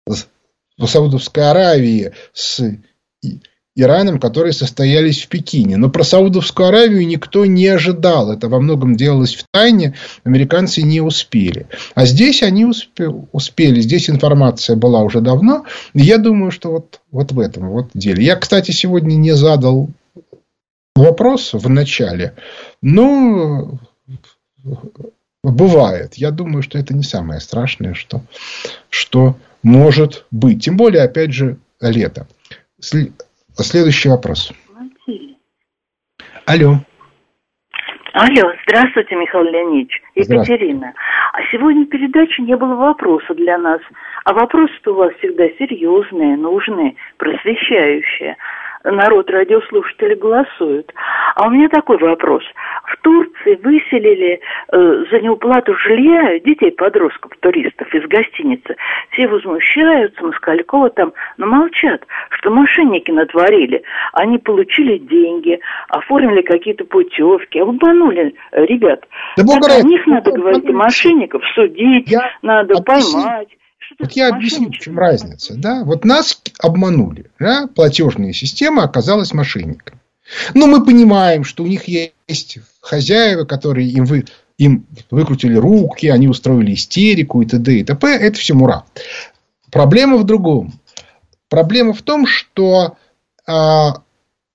[0.07, 0.27] с
[0.79, 2.63] Саудовской Аравии, с
[3.77, 5.75] Ираном, которые состоялись в Пекине.
[5.75, 8.31] Но про Саудовскую Аравию никто не ожидал.
[8.31, 9.95] Это во многом делалось в тайне.
[10.23, 11.67] Американцы не успели.
[11.93, 13.81] А здесь они успели.
[13.81, 15.65] Здесь информация была уже давно.
[15.93, 18.23] И я думаю, что вот, вот в этом вот деле.
[18.23, 19.89] Я, кстати, сегодня не задал
[20.95, 22.33] вопрос в начале.
[22.81, 23.77] Но
[25.43, 26.13] бывает.
[26.15, 28.21] Я думаю, что это не самое страшное, что,
[28.89, 30.63] что может быть.
[30.63, 32.25] Тем более, опять же, лето.
[33.63, 34.51] Следующий вопрос.
[36.45, 36.75] Алло.
[38.13, 40.01] Алло, здравствуйте, Михаил Леонидович.
[40.15, 40.93] Екатерина.
[41.33, 43.81] А сегодня передачи не было вопроса для нас.
[44.23, 48.37] А вопросы-то у вас всегда серьезные, нужные, просвещающие
[48.91, 50.91] народ, радиослушатели голосуют.
[51.35, 52.43] А у меня такой вопрос.
[52.85, 54.39] В Турции выселили
[54.71, 58.75] э, за неуплату жилья детей-подростков, туристов из гостиницы.
[59.11, 63.83] Все возмущаются, Москалькова там, но молчат, что мошенники натворили.
[64.13, 69.05] Они получили деньги, оформили какие-то путевки, обманули ребят.
[69.37, 73.23] Да так о них надо говорить, мошенников судить, Я надо объясню.
[73.23, 73.49] поймать.
[73.99, 75.55] Вот я объясню, в чем разница.
[75.55, 75.83] Да?
[75.83, 77.31] Вот нас обманули.
[77.39, 77.67] Да?
[77.67, 79.99] Платежная система оказалась мошенниками.
[80.53, 84.25] Но мы понимаем, что у них есть хозяева, которые им, вы,
[84.57, 87.79] им выкрутили руки, они устроили истерику и т.д.
[87.79, 88.07] и т.п.
[88.07, 88.85] Это все мура.
[89.71, 90.73] Проблема в другом.
[91.49, 92.97] Проблема в том, что
[93.45, 94.01] а,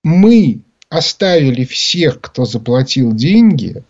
[0.02, 3.84] мы оставили всех, кто заплатил деньги,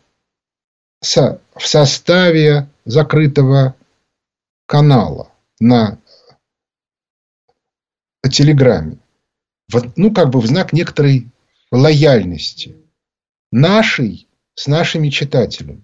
[1.01, 3.75] со, в составе закрытого
[4.71, 5.99] канала на
[8.23, 8.99] Телеграме.
[9.73, 11.27] Вот, ну, как бы в знак некоторой
[11.73, 12.77] лояльности
[13.51, 15.83] нашей с нашими читателями.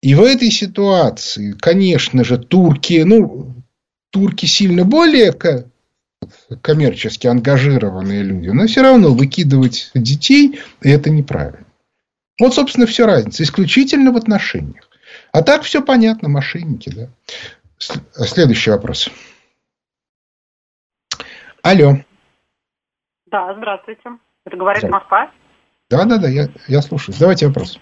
[0.00, 3.54] И в этой ситуации, конечно же, турки, ну,
[4.08, 5.34] турки сильно более
[6.62, 11.66] коммерчески ангажированные люди, но все равно выкидывать детей это неправильно.
[12.40, 13.42] Вот, собственно, все разница.
[13.42, 14.89] Исключительно в отношениях.
[15.32, 17.08] А так все понятно, мошенники, да.
[17.78, 19.08] Следующий вопрос.
[21.62, 21.96] Алло.
[23.26, 24.02] Да, здравствуйте.
[24.44, 25.30] Это говорит Москва?
[25.88, 27.14] Да, да, да, я, я слушаю.
[27.18, 27.78] Давайте вопрос.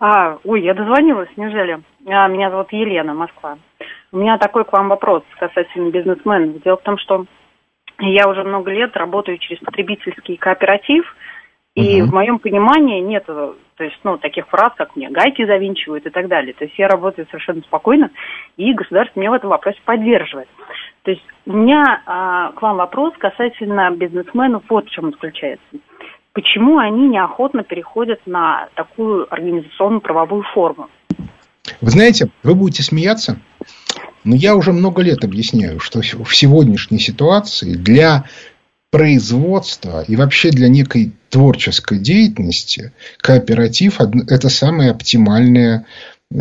[0.00, 1.82] А, ой, я дозвонилась, неужели?
[2.06, 3.58] А, меня зовут Елена, Москва.
[4.12, 6.62] У меня такой к вам вопрос касательно бизнесменов.
[6.62, 7.26] Дело в том, что
[7.98, 11.04] я уже много лет работаю через потребительский кооператив,
[11.74, 12.10] и угу.
[12.10, 13.24] в моем понимании нет
[13.76, 16.54] то есть, ну, таких фраз, как мне гайки завинчивают и так далее.
[16.54, 18.10] То есть я работаю совершенно спокойно,
[18.56, 20.48] и государство меня в этом вопросе поддерживает.
[21.02, 25.66] То есть у меня а, к вам вопрос касательно бизнесменов вот в чем заключается.
[26.32, 30.88] Почему они неохотно переходят на такую организационную правовую форму?
[31.80, 33.38] Вы знаете, вы будете смеяться,
[34.24, 38.24] но я уже много лет объясняю, что в сегодняшней ситуации для
[38.94, 45.84] производства и вообще для некой творческой деятельности кооператив– это самое оптимальное
[46.30, 46.36] э,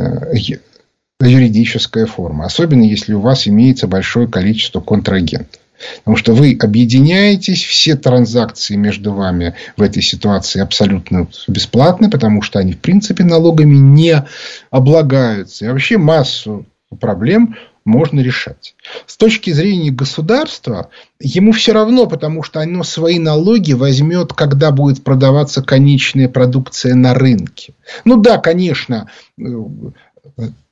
[1.20, 2.46] юридическая форма.
[2.46, 5.60] Особенно, если у вас имеется большое количество контрагентов.
[5.98, 12.60] Потому что вы объединяетесь, все транзакции между вами в этой ситуации абсолютно бесплатны, потому что
[12.60, 14.24] они, в принципе, налогами не
[14.70, 15.66] облагаются.
[15.66, 16.68] И вообще массу
[17.00, 18.76] проблем можно решать.
[19.06, 25.04] С точки зрения государства, ему все равно, потому что оно свои налоги возьмет, когда будет
[25.04, 27.74] продаваться конечная продукция на рынке.
[28.06, 29.44] Ну да, конечно, э,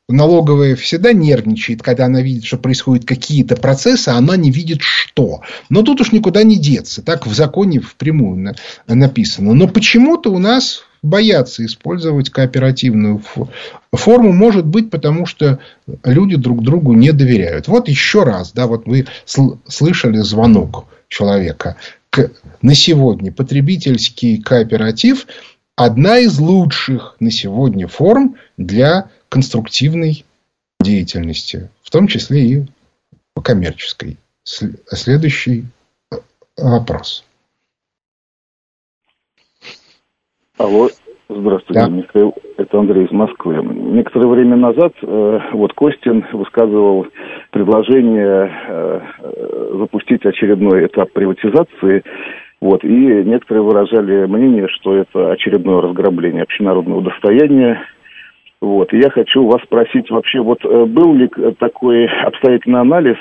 [0.08, 5.42] налоговая всегда нервничает, когда она видит, что происходят какие-то процессы, а она не видит что.
[5.70, 7.02] Но тут уж никуда не деться.
[7.02, 8.56] Так в законе впрямую
[8.88, 9.54] написано.
[9.54, 13.22] Но почему-то у нас боятся использовать кооперативную
[13.92, 14.32] форму.
[14.32, 15.60] Может быть, потому что
[16.04, 17.68] люди друг другу не доверяют.
[17.68, 21.78] Вот еще раз, да, вот вы слышали звонок человека.
[22.62, 25.28] На сегодня потребительский кооператив
[25.76, 30.26] одна из лучших на сегодня форм для конструктивной
[30.82, 32.66] деятельности, в том числе и
[33.42, 34.18] коммерческой.
[34.44, 35.66] Следующий
[36.12, 36.18] э,
[36.58, 37.24] вопрос.
[40.62, 40.90] Алло,
[41.28, 41.90] здравствуйте, да.
[41.90, 42.36] Михаил.
[42.58, 43.64] Это Андрей из Москвы.
[43.64, 47.08] Некоторое время назад э, вот Костин высказывал
[47.50, 49.02] предложение э,
[49.80, 52.04] запустить очередной этап приватизации.
[52.62, 57.82] Вот, и некоторые выражали мнение, что это очередное разграбление общенародного достояния,
[58.62, 58.94] вот.
[58.94, 63.18] И я хочу вас спросить вообще, вот э, был ли такой обстоятельный анализ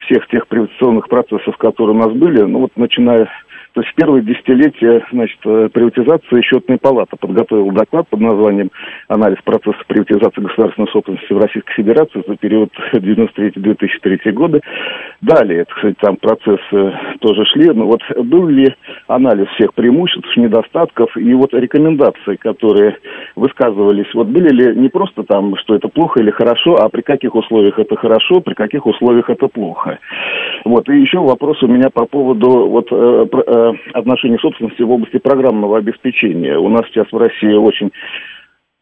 [0.00, 3.30] всех тех приватизационных процессов, которые у нас были, ну вот начиная
[3.76, 8.70] то есть в первое десятилетие значит, э, приватизации счетная палата подготовила доклад под названием
[9.08, 14.62] «Анализ процесса приватизации государственной собственности в Российской Федерации за период 1993-2003 годы».
[15.20, 17.70] Далее, это, кстати, там процессы тоже шли.
[17.74, 18.74] Но вот был ли
[19.08, 22.96] анализ всех преимуществ, недостатков и вот рекомендаций, которые
[23.34, 27.34] высказывались, вот были ли не просто там, что это плохо или хорошо, а при каких
[27.34, 29.98] условиях это хорошо, при каких условиях это плохо.
[30.64, 30.88] Вот.
[30.88, 33.26] И еще вопрос у меня по поводу вот, э,
[33.92, 36.58] отношений собственности в области программного обеспечения.
[36.58, 37.90] У нас сейчас в России очень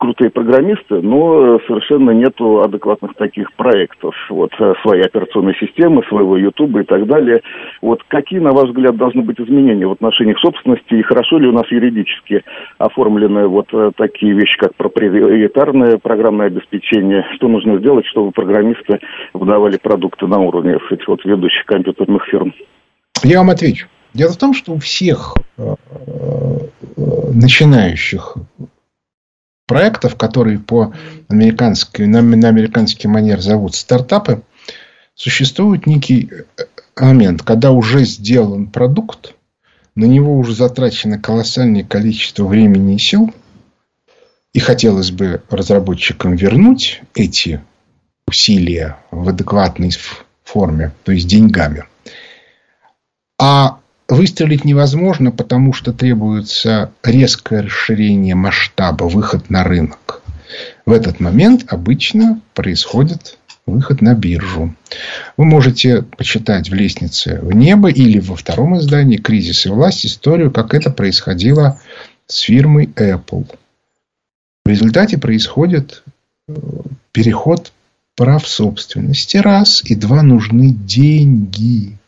[0.04, 4.14] крутые программисты, но совершенно нету адекватных таких проектов.
[4.28, 7.40] Вот э, свои операционные системы, своего Ютуба и так далее.
[7.80, 11.52] Вот какие, на ваш взгляд, должны быть изменения в отношениях собственности и хорошо ли у
[11.52, 12.42] нас юридически
[12.78, 17.24] оформлены вот э, такие вещи, как проприетарное программное обеспечение?
[17.36, 19.00] Что нужно сделать, чтобы программисты
[19.32, 22.52] выдавали продукты на уровне этих вот ведущих компьютерных фирм?
[23.22, 23.86] Я вам отвечу.
[24.14, 26.68] Дело в том, что у всех э, э,
[27.32, 28.36] начинающих
[29.66, 30.94] проектов, которые по
[31.28, 34.42] американской, на, на американский манер зовут стартапы,
[35.16, 36.62] существует некий э,
[36.96, 39.34] момент, когда уже сделан продукт,
[39.96, 43.34] на него уже затрачено колоссальное количество времени и сил,
[44.52, 47.60] и хотелось бы разработчикам вернуть эти
[48.28, 49.90] усилия в адекватной
[50.44, 51.84] форме, то есть деньгами.
[53.40, 60.22] А Выстрелить невозможно, потому что требуется резкое расширение масштаба, выход на рынок.
[60.84, 64.74] В этот момент обычно происходит выход на биржу.
[65.38, 70.50] Вы можете почитать в «Лестнице в небо» или во втором издании «Кризис и власть» историю,
[70.50, 71.80] как это происходило
[72.26, 73.48] с фирмой Apple.
[74.66, 76.02] В результате происходит
[76.48, 76.54] э,
[77.12, 77.72] переход
[78.16, 79.38] прав собственности.
[79.38, 79.82] Раз.
[79.84, 80.22] И два.
[80.22, 81.98] Нужны деньги.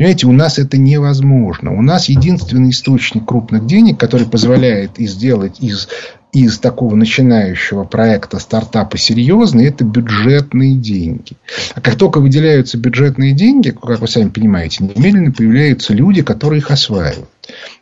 [0.00, 1.76] Понимаете, у нас это невозможно.
[1.76, 5.88] У нас единственный источник крупных денег, который позволяет и сделать из,
[6.32, 11.36] из такого начинающего проекта стартапа серьезный, это бюджетные деньги.
[11.74, 16.70] А как только выделяются бюджетные деньги, как вы сами понимаете, немедленно появляются люди, которые их
[16.70, 17.28] осваивают.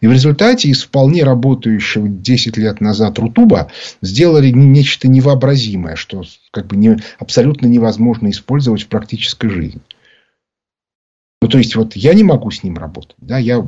[0.01, 3.71] И в результате из вполне работающего 10 лет назад Рутуба
[4.03, 9.83] сделали нечто невообразимое, что как бы не, абсолютно невозможно использовать в практической жизни.
[11.40, 13.16] Ну, то есть, вот я не могу с ним работать.
[13.18, 13.64] Да, я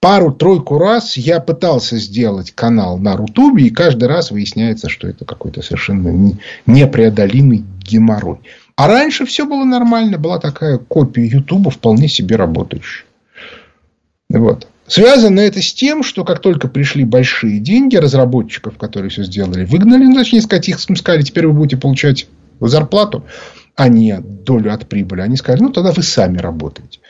[0.00, 5.62] пару-тройку раз я пытался сделать канал на Рутубе, и каждый раз выясняется, что это какой-то
[5.62, 8.40] совершенно непреодолимый геморрой.
[8.76, 13.06] А раньше все было нормально, была такая копия Ютуба вполне себе работающая.
[14.28, 14.68] Вот.
[14.86, 20.04] Связано это с тем, что как только пришли большие деньги разработчиков, которые все сделали, выгнали,
[20.04, 22.26] ну, точнее сказать, их сказали, теперь вы будете получать
[22.60, 23.24] зарплату
[23.76, 25.20] а не долю от прибыли.
[25.20, 27.00] Они сказали, ну, тогда вы сами работаете.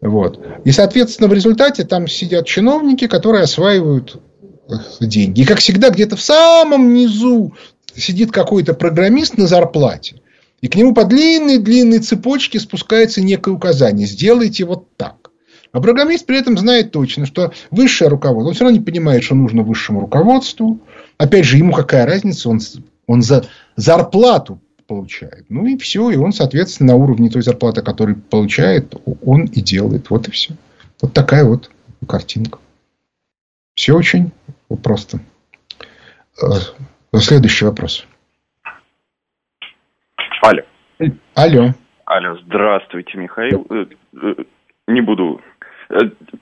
[0.00, 0.44] Вот.
[0.64, 4.20] И, соответственно, в результате там сидят чиновники, которые осваивают
[5.00, 5.42] деньги.
[5.42, 7.54] И, как всегда, где-то в самом низу
[7.94, 10.20] сидит какой-то программист на зарплате.
[10.60, 14.06] И к нему по длинной-длинной цепочке спускается некое указание.
[14.06, 15.30] Сделайте вот так.
[15.72, 19.34] А программист при этом знает точно, что высшее руководство, он все равно не понимает, что
[19.34, 20.80] нужно высшему руководству.
[21.16, 22.60] Опять же, ему какая разница, он,
[23.06, 23.46] он за,
[23.76, 25.44] зарплату получает.
[25.48, 28.92] Ну и все, и он, соответственно, на уровне той зарплаты, которую получает,
[29.24, 30.10] он и делает.
[30.10, 30.54] Вот и все.
[31.00, 31.70] Вот такая вот
[32.08, 32.58] картинка.
[33.76, 34.32] Все очень
[34.82, 35.20] просто.
[36.42, 38.04] Э, следующий вопрос.
[40.42, 40.62] Алло.
[41.36, 41.74] Алло.
[42.06, 43.64] Алло, здравствуйте, Михаил.
[43.70, 43.86] Э,
[44.20, 44.34] э,
[44.88, 45.40] не буду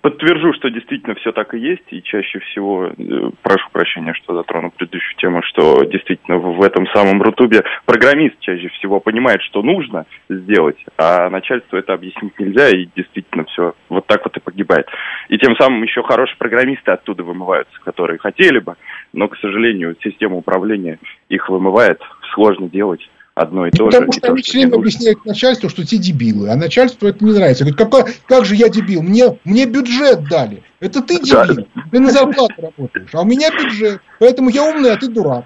[0.02, 4.70] подтвержу, что действительно все так и есть, и чаще всего, э, прошу прощения, что затрону
[4.70, 10.76] предыдущую тему, что действительно в этом самом Рутубе программист чаще всего понимает, что нужно сделать,
[10.98, 14.86] а начальству это объяснить нельзя, и действительно все вот так вот и погибает.
[15.28, 18.74] И тем самым еще хорошие программисты оттуда вымываются, которые хотели бы,
[19.12, 22.00] но, к сожалению, система управления их вымывает,
[22.34, 23.08] сложно делать
[23.38, 24.06] одно и то Потому же.
[24.06, 27.64] Потому что они все время объясняют начальству, что те дебилы, а начальству это не нравится.
[27.64, 29.02] Говорит, какой, как же я дебил?
[29.02, 30.62] Мне, мне бюджет дали.
[30.80, 31.64] Это ты дебил.
[31.74, 31.82] Да.
[31.90, 33.10] Ты на зарплату работаешь.
[33.12, 34.00] А у меня бюджет.
[34.18, 35.44] Поэтому я умный, а ты дурак.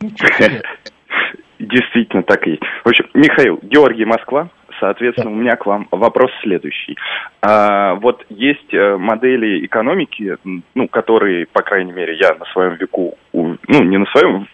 [0.00, 0.10] Ну,
[1.58, 2.62] Действительно, так и есть.
[2.84, 4.48] В общем, Михаил, Георгий, Москва.
[4.80, 5.36] Соответственно, да.
[5.36, 6.96] у меня к вам вопрос следующий.
[7.40, 10.36] А, вот есть э, модели экономики,
[10.74, 14.48] ну, которые, по крайней мере, я на своем веку, ну, не на своем,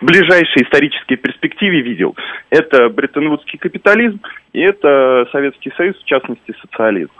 [0.00, 2.16] ближайшей исторической перспективе видел.
[2.50, 4.20] Это бреттон-вудский капитализм
[4.52, 7.12] и это Советский Союз, в частности, социализм.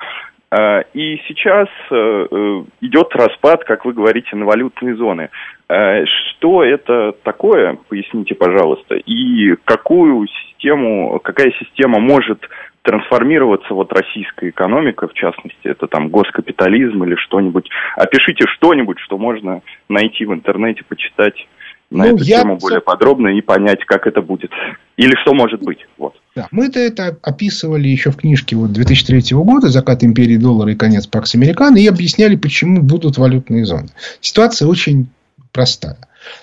[0.50, 5.28] А, и сейчас э, э, идет распад, как вы говорите, на валютные зоны.
[5.68, 12.48] А, что это такое, поясните, пожалуйста, и какую систему, какая система может
[12.80, 17.68] трансформироваться вот российская экономика, в частности, это там госкапитализм или что-нибудь.
[17.96, 21.46] Опишите что-нибудь, что можно найти в интернете, почитать
[21.90, 22.42] на ну, эту я...
[22.42, 24.50] тему более подробно и понять, как это будет.
[24.96, 25.86] Или что может быть.
[25.96, 26.14] Вот.
[26.36, 31.06] Да, мы-то это описывали еще в книжке вот 2003 года «Закат империи доллара и конец
[31.06, 33.88] Пакс Американ» и объясняли, почему будут валютные зоны.
[34.20, 35.08] Ситуация очень
[35.52, 35.98] простая.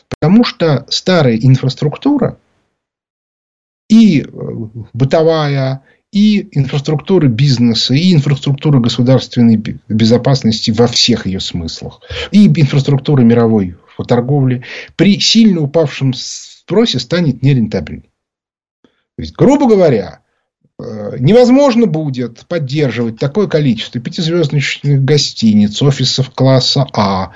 [0.09, 2.37] Потому что старая инфраструктура
[3.87, 4.25] и э,
[4.93, 13.75] бытовая, и инфраструктура бизнеса, и инфраструктура государственной безопасности во всех ее смыслах, и инфраструктура мировой
[14.03, 14.63] торговли
[14.95, 18.09] при сильно упавшем спросе станет нерентабельной.
[18.83, 20.19] То есть, грубо говоря,
[20.77, 27.31] э, невозможно будет поддерживать такое количество пятизвездочных гостиниц, офисов класса А,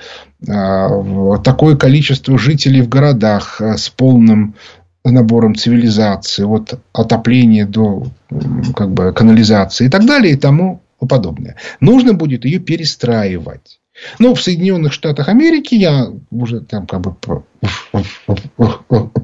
[0.46, 4.54] э, такое количество жителей в городах э, с полным
[5.04, 8.08] набором цивилизации, от отопления до
[8.76, 11.56] как бы, канализации и так далее и тому подобное.
[11.80, 13.80] Нужно будет ее перестраивать.
[14.18, 17.14] Ну, в Соединенных Штатах Америки я уже там как бы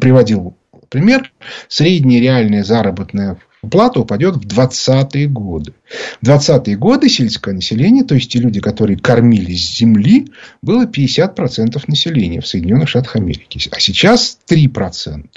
[0.01, 0.57] приводил
[0.89, 1.33] пример.
[1.69, 3.39] Средняя реальная заработная
[3.71, 5.75] плата упадет в 20-е годы.
[6.21, 10.29] В 20-е годы сельское население, то есть те люди, которые кормились земли,
[10.63, 13.61] было 50% населения в Соединенных Штатах Америки.
[13.71, 15.29] А сейчас 3%.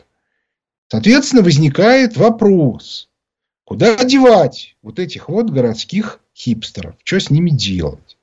[0.92, 3.10] Соответственно, возникает вопрос,
[3.64, 6.96] куда девать вот этих вот городских хипстеров?
[7.04, 8.18] Что с ними делать?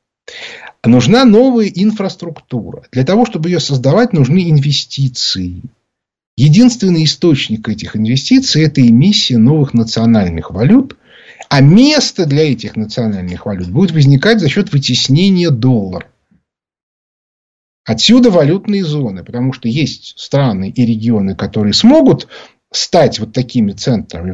[0.85, 2.85] Нужна новая инфраструктура.
[2.93, 5.63] Для того, чтобы ее создавать, нужны инвестиции.
[6.37, 10.97] Единственный источник этих инвестиций– это эмиссия новых национальных валют.
[11.49, 16.07] А место для этих национальных валют будет возникать за счет вытеснения доллара.
[17.85, 22.27] Отсюда валютные зоны, потому что есть страны и регионы, которые смогут
[22.73, 24.33] стать вот такими центрами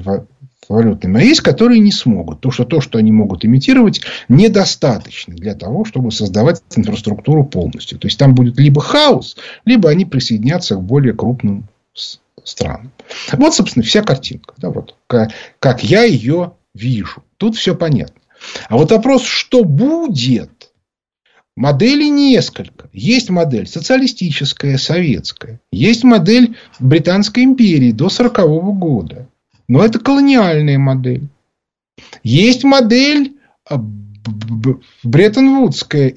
[0.68, 2.36] валютными, а есть, которые не смогут.
[2.36, 7.98] Потому что то, что они могут имитировать, недостаточно для того, чтобы создавать инфраструктуру полностью.
[7.98, 11.68] То есть, там будет либо хаос, либо они присоединятся к более крупным
[12.44, 12.92] странам.
[13.32, 14.54] Вот, собственно, вся картинка.
[14.56, 17.22] Да, вот, как я ее вижу.
[17.36, 18.20] Тут все понятно.
[18.68, 20.72] А вот вопрос, что будет?
[21.54, 22.88] Моделей несколько.
[22.92, 25.60] Есть модель социалистическая, советская.
[25.70, 29.28] Есть модель Британской империи до 1940 года.
[29.72, 31.28] Но это колониальная модель.
[32.22, 33.82] Есть модель а,
[35.02, 36.12] Бреттон-Вудская,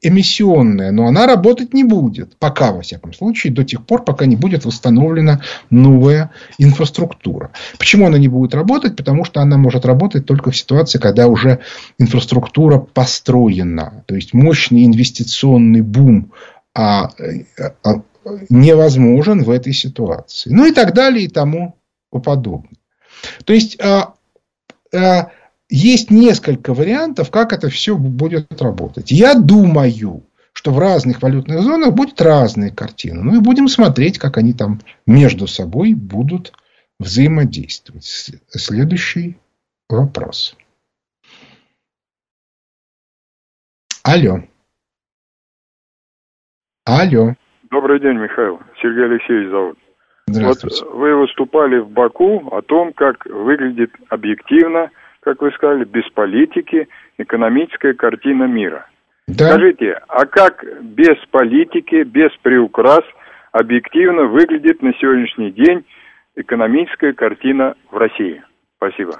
[0.00, 2.38] эмиссионная, но она работать не будет.
[2.38, 7.50] Пока, во всяком случае, до тех пор, пока не будет восстановлена новая инфраструктура.
[7.78, 8.96] Почему она не будет работать?
[8.96, 11.58] Потому что она может работать только в ситуации, когда уже
[11.98, 14.04] инфраструктура построена.
[14.06, 16.32] То есть, мощный инвестиционный бум
[16.74, 17.10] а,
[17.84, 18.02] а,
[18.48, 20.48] невозможен в этой ситуации.
[20.48, 21.76] Ну и так далее и тому
[22.20, 22.78] подобное.
[23.44, 24.14] То есть, а,
[24.94, 25.30] а,
[25.68, 29.10] есть несколько вариантов, как это все будет работать.
[29.10, 33.22] Я думаю, что в разных валютных зонах будет разные картины.
[33.22, 36.52] Ну и будем смотреть, как они там между собой будут
[36.98, 38.04] взаимодействовать.
[38.04, 39.38] Следующий
[39.88, 40.56] вопрос.
[44.04, 44.42] Алло.
[46.84, 47.34] Алло.
[47.70, 48.60] Добрый день, Михаил.
[48.80, 49.78] Сергей Алексеевич зовут.
[50.26, 50.58] Вот
[50.92, 57.94] вы выступали в Баку о том, как выглядит объективно, как вы сказали, без политики экономическая
[57.94, 58.86] картина мира.
[59.26, 59.50] Да.
[59.50, 63.04] Скажите, а как без политики, без приукрас
[63.52, 65.84] объективно выглядит на сегодняшний день
[66.36, 68.42] экономическая картина в России?
[68.76, 69.18] Спасибо.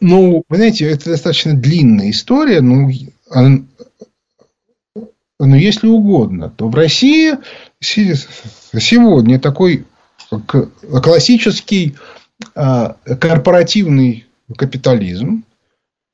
[0.00, 2.88] Ну, вы знаете, это достаточно длинная история, ну,
[5.40, 7.34] но если угодно, то в России
[7.80, 9.84] сегодня такой
[10.30, 11.96] классический
[12.54, 14.26] а, корпоративный
[14.56, 15.44] капитализм,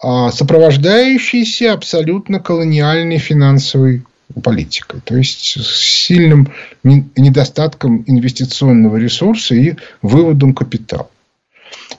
[0.03, 4.05] а, сопровождающийся абсолютно колониальной финансовой
[4.43, 6.53] политикой, то есть с сильным
[6.83, 11.11] недостатком инвестиционного ресурса и выводом капитала.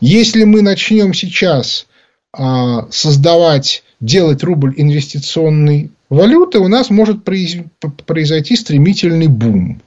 [0.01, 1.87] Если мы начнем сейчас
[2.33, 9.81] а, создавать, делать рубль инвестиционной валюты, у нас может произойти стремительный бум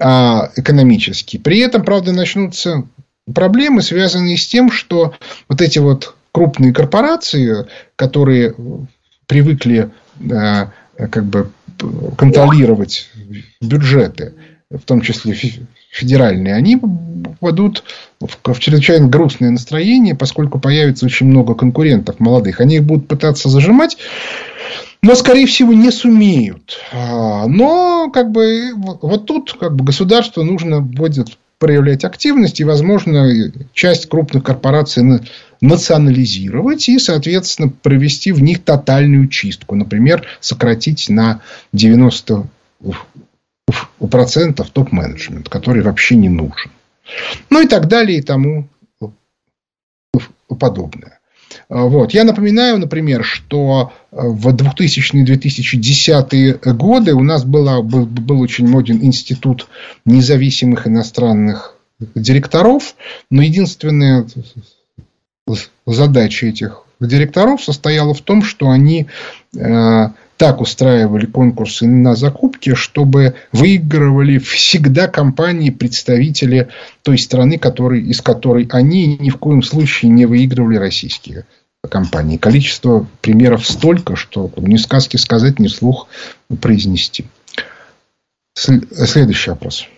[0.00, 1.38] экономический.
[1.38, 2.84] При этом, правда, начнутся
[3.34, 5.14] проблемы, связанные с тем, что
[5.48, 8.54] вот эти вот крупные корпорации, которые
[9.26, 9.90] привыкли
[10.30, 11.50] а, как бы
[12.16, 13.10] контролировать
[13.60, 14.34] бюджеты,
[14.70, 15.34] в том числе
[15.90, 17.82] федеральные, они попадут
[18.20, 22.60] в, в чрезвычайно грустное настроение, поскольку появится очень много конкурентов молодых.
[22.60, 23.96] Они их будут пытаться зажимать,
[25.02, 26.78] но, скорее всего, не сумеют.
[26.92, 33.30] А, но, как бы, вот тут как бы, государство нужно будет проявлять активность и, возможно,
[33.74, 35.20] часть крупных корпораций
[35.60, 39.76] национализировать и, соответственно, провести в них тотальную чистку.
[39.76, 41.42] Например, сократить на
[41.72, 42.46] 90
[44.10, 46.70] процентов топ-менеджмент, который вообще не нужен.
[47.50, 48.68] Ну и так далее и тому
[50.58, 51.19] подобное.
[51.68, 52.12] Вот.
[52.12, 59.68] Я напоминаю, например, что в 2000-2010 годы у нас была, был, был очень моден институт
[60.04, 61.76] независимых иностранных
[62.14, 62.94] директоров,
[63.30, 64.26] но единственная
[65.86, 69.06] задача этих директоров состояла в том, что они
[69.56, 70.06] э,
[70.40, 76.70] так устраивали конкурсы на закупки, чтобы выигрывали всегда компании, представители
[77.02, 81.44] той страны, который, из которой они ни в коем случае не выигрывали российские
[81.90, 82.38] компании.
[82.38, 86.08] Количество примеров столько, что ни сказки сказать, ни слух
[86.62, 87.26] произнести.
[88.54, 89.88] Следующий вопрос.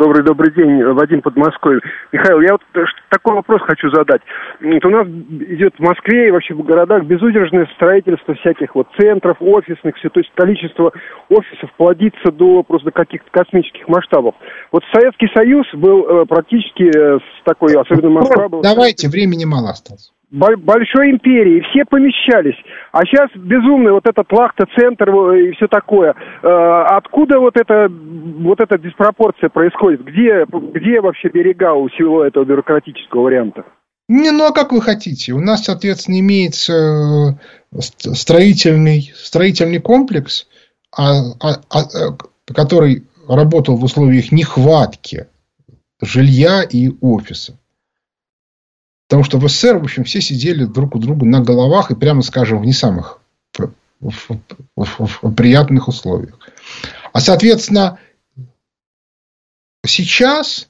[0.00, 1.82] Добрый, добрый день, Вадим Подмосковье.
[2.10, 2.62] Михаил, я вот
[3.10, 4.22] такой вопрос хочу задать.
[4.62, 9.36] Вот у нас идет в Москве и вообще в городах безудержное строительство всяких вот центров,
[9.40, 10.90] офисных, все, то есть количество
[11.28, 14.34] офисов плодится до просто каких-то космических масштабов.
[14.72, 18.48] Вот Советский Союз был э, практически э, с такой, особенно Москва...
[18.62, 22.56] Давайте, времени мало осталось большой империи, все помещались.
[22.92, 26.14] А сейчас безумный вот этот лахта-центр и все такое.
[26.42, 30.04] Э, откуда вот эта, вот эта диспропорция происходит?
[30.04, 33.64] Где, где вообще берега у всего этого бюрократического варианта?
[34.08, 35.32] Не, ну а как вы хотите?
[35.32, 37.36] У нас, соответственно, имеется
[37.72, 40.48] э, строительный, строительный комплекс,
[40.96, 45.28] а, а, а, который работал в условиях нехватки
[46.02, 47.59] жилья и офиса.
[49.10, 52.22] Потому что в СССР, в общем, все сидели друг у друга на головах и, прямо
[52.22, 53.20] скажем, в не самых
[55.36, 56.38] приятных условиях.
[57.12, 57.98] А, соответственно,
[59.84, 60.68] сейчас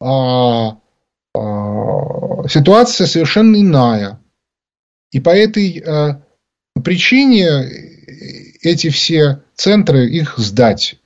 [0.00, 0.76] а,
[1.34, 4.20] а, ситуация совершенно иная.
[5.10, 6.22] И по этой а,
[6.84, 7.68] причине
[8.62, 11.00] эти все центры, их сдать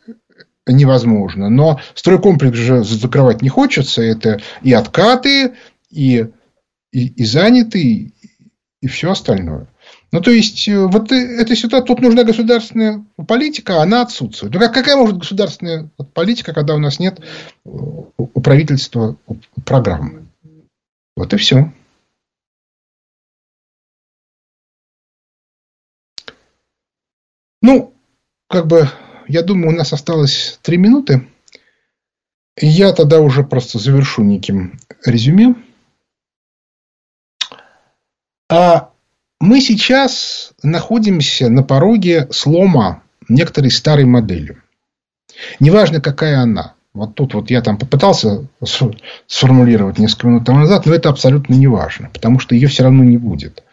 [0.66, 1.48] невозможно.
[1.48, 4.02] Но стройкомплекс же закрывать не хочется.
[4.02, 5.54] Это и откаты,
[5.88, 6.26] и
[6.96, 8.14] и, и заняты, и,
[8.80, 9.68] и все остальное.
[10.12, 14.54] Ну, то есть, э, вот э, эта ситуация, тут нужна государственная политика, а она отсутствует.
[14.54, 17.24] Ну, какая может государственная политика, когда у нас нет э,
[17.66, 19.14] у правительства
[19.66, 20.26] программы?
[21.16, 21.70] Вот и все.
[27.60, 27.92] Ну,
[28.48, 28.88] как бы,
[29.28, 31.28] я думаю, у нас осталось три минуты.
[32.58, 35.56] Я тогда уже просто завершу неким резюме.
[38.48, 38.90] А
[39.40, 44.58] мы сейчас находимся на пороге слома некоторой старой модели.
[45.60, 46.74] Неважно, какая она.
[46.94, 48.46] Вот тут вот я там попытался
[49.26, 53.18] сформулировать несколько минут назад, но это абсолютно не важно, потому что ее все равно не
[53.18, 53.64] будет.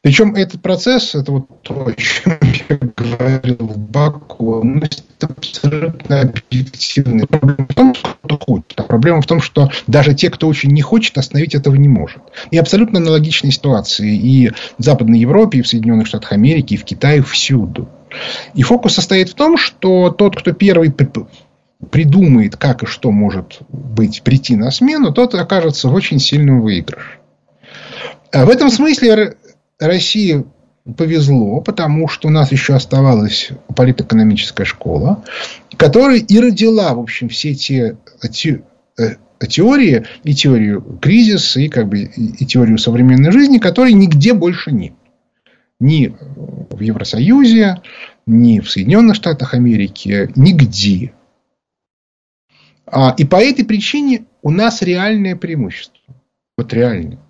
[0.00, 2.38] Причем этот процесс, это вот то, о чем
[2.68, 4.84] я говорил в Баку, он
[5.20, 7.26] абсолютно объективный.
[7.26, 8.74] Проблема в том, кто хочет.
[8.76, 12.22] А проблема в том, что даже те, кто очень не хочет, остановить этого не может.
[12.52, 16.84] И абсолютно аналогичные ситуации и в Западной Европе, и в Соединенных Штатах Америки, и в
[16.84, 17.88] Китае, всюду.
[18.54, 20.94] И фокус состоит в том, что тот, кто первый
[21.90, 27.18] придумает, как и что может быть прийти на смену, тот окажется в очень сильном выигрыше.
[28.32, 29.36] А в этом смысле
[29.78, 30.44] России
[30.96, 35.24] повезло, потому что у нас еще оставалась политэкономическая школа,
[35.76, 37.96] которая и родила, в общем, все те
[38.98, 39.16] э,
[39.46, 44.94] теории, и теорию кризиса, и, как бы, и теорию современной жизни, которой нигде больше нет.
[45.80, 46.12] Ни
[46.70, 47.82] в Евросоюзе,
[48.26, 51.12] ни в Соединенных Штатах Америки, нигде.
[52.86, 56.02] А, и по этой причине у нас реальное преимущество.
[56.56, 57.20] Вот реальное.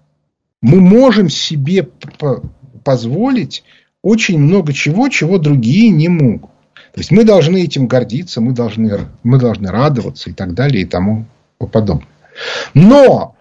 [0.60, 1.88] Мы можем себе
[2.84, 3.64] позволить
[4.02, 6.50] очень много чего, чего другие не могут.
[6.92, 10.86] То есть мы должны этим гордиться, мы должны, мы должны радоваться и так далее и
[10.86, 11.26] тому
[11.58, 12.08] подобное.
[12.74, 13.36] Но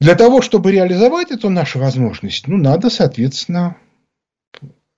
[0.00, 3.76] для того, чтобы реализовать эту нашу возможность, ну, надо, соответственно,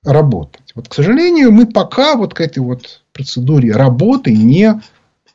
[0.05, 0.73] работать.
[0.75, 4.81] Вот, к сожалению, мы пока вот к этой вот процедуре работы не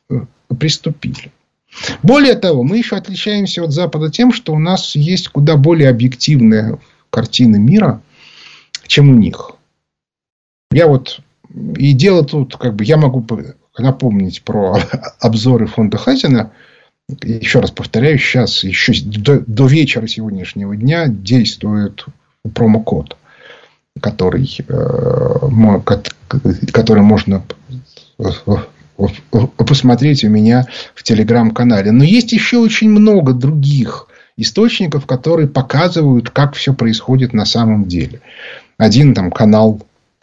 [0.08, 0.14] э,
[0.58, 1.32] приступили.
[2.02, 6.78] Более того, мы еще отличаемся от Запада тем, что у нас есть куда более объективная
[7.10, 8.02] картина мира,
[8.86, 9.52] чем у них.
[10.72, 11.20] Я вот
[11.76, 13.26] и дело тут, как бы, я могу
[13.78, 14.78] напомнить про
[15.20, 16.52] обзоры фонда Хазина.
[17.22, 22.06] Еще раз повторяю, сейчас еще до, до вечера сегодняшнего дня действует
[22.54, 23.16] промокод
[24.00, 25.80] который, э,
[26.72, 27.44] который можно
[29.56, 31.92] посмотреть у меня в телеграм-канале.
[31.92, 38.20] Но есть еще очень много других источников, которые показывают, как все происходит на самом деле.
[38.78, 39.80] Один там канал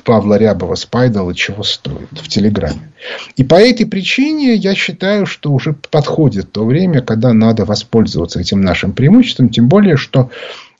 [0.07, 2.93] Павла Рябова Спайдала чего стоит в Телеграме.
[3.35, 8.61] И по этой причине я считаю, что уже подходит то время, когда надо воспользоваться этим
[8.61, 9.49] нашим преимуществом.
[9.49, 10.31] Тем более, что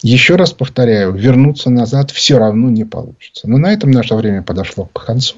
[0.02, 3.50] еще раз повторяю, вернуться назад все равно не получится.
[3.50, 5.36] Но на этом наше время подошло к концу.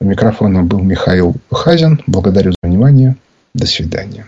[0.00, 2.02] У микрофона был Михаил Хазин.
[2.06, 3.16] Благодарю за внимание.
[3.54, 4.26] До свидания.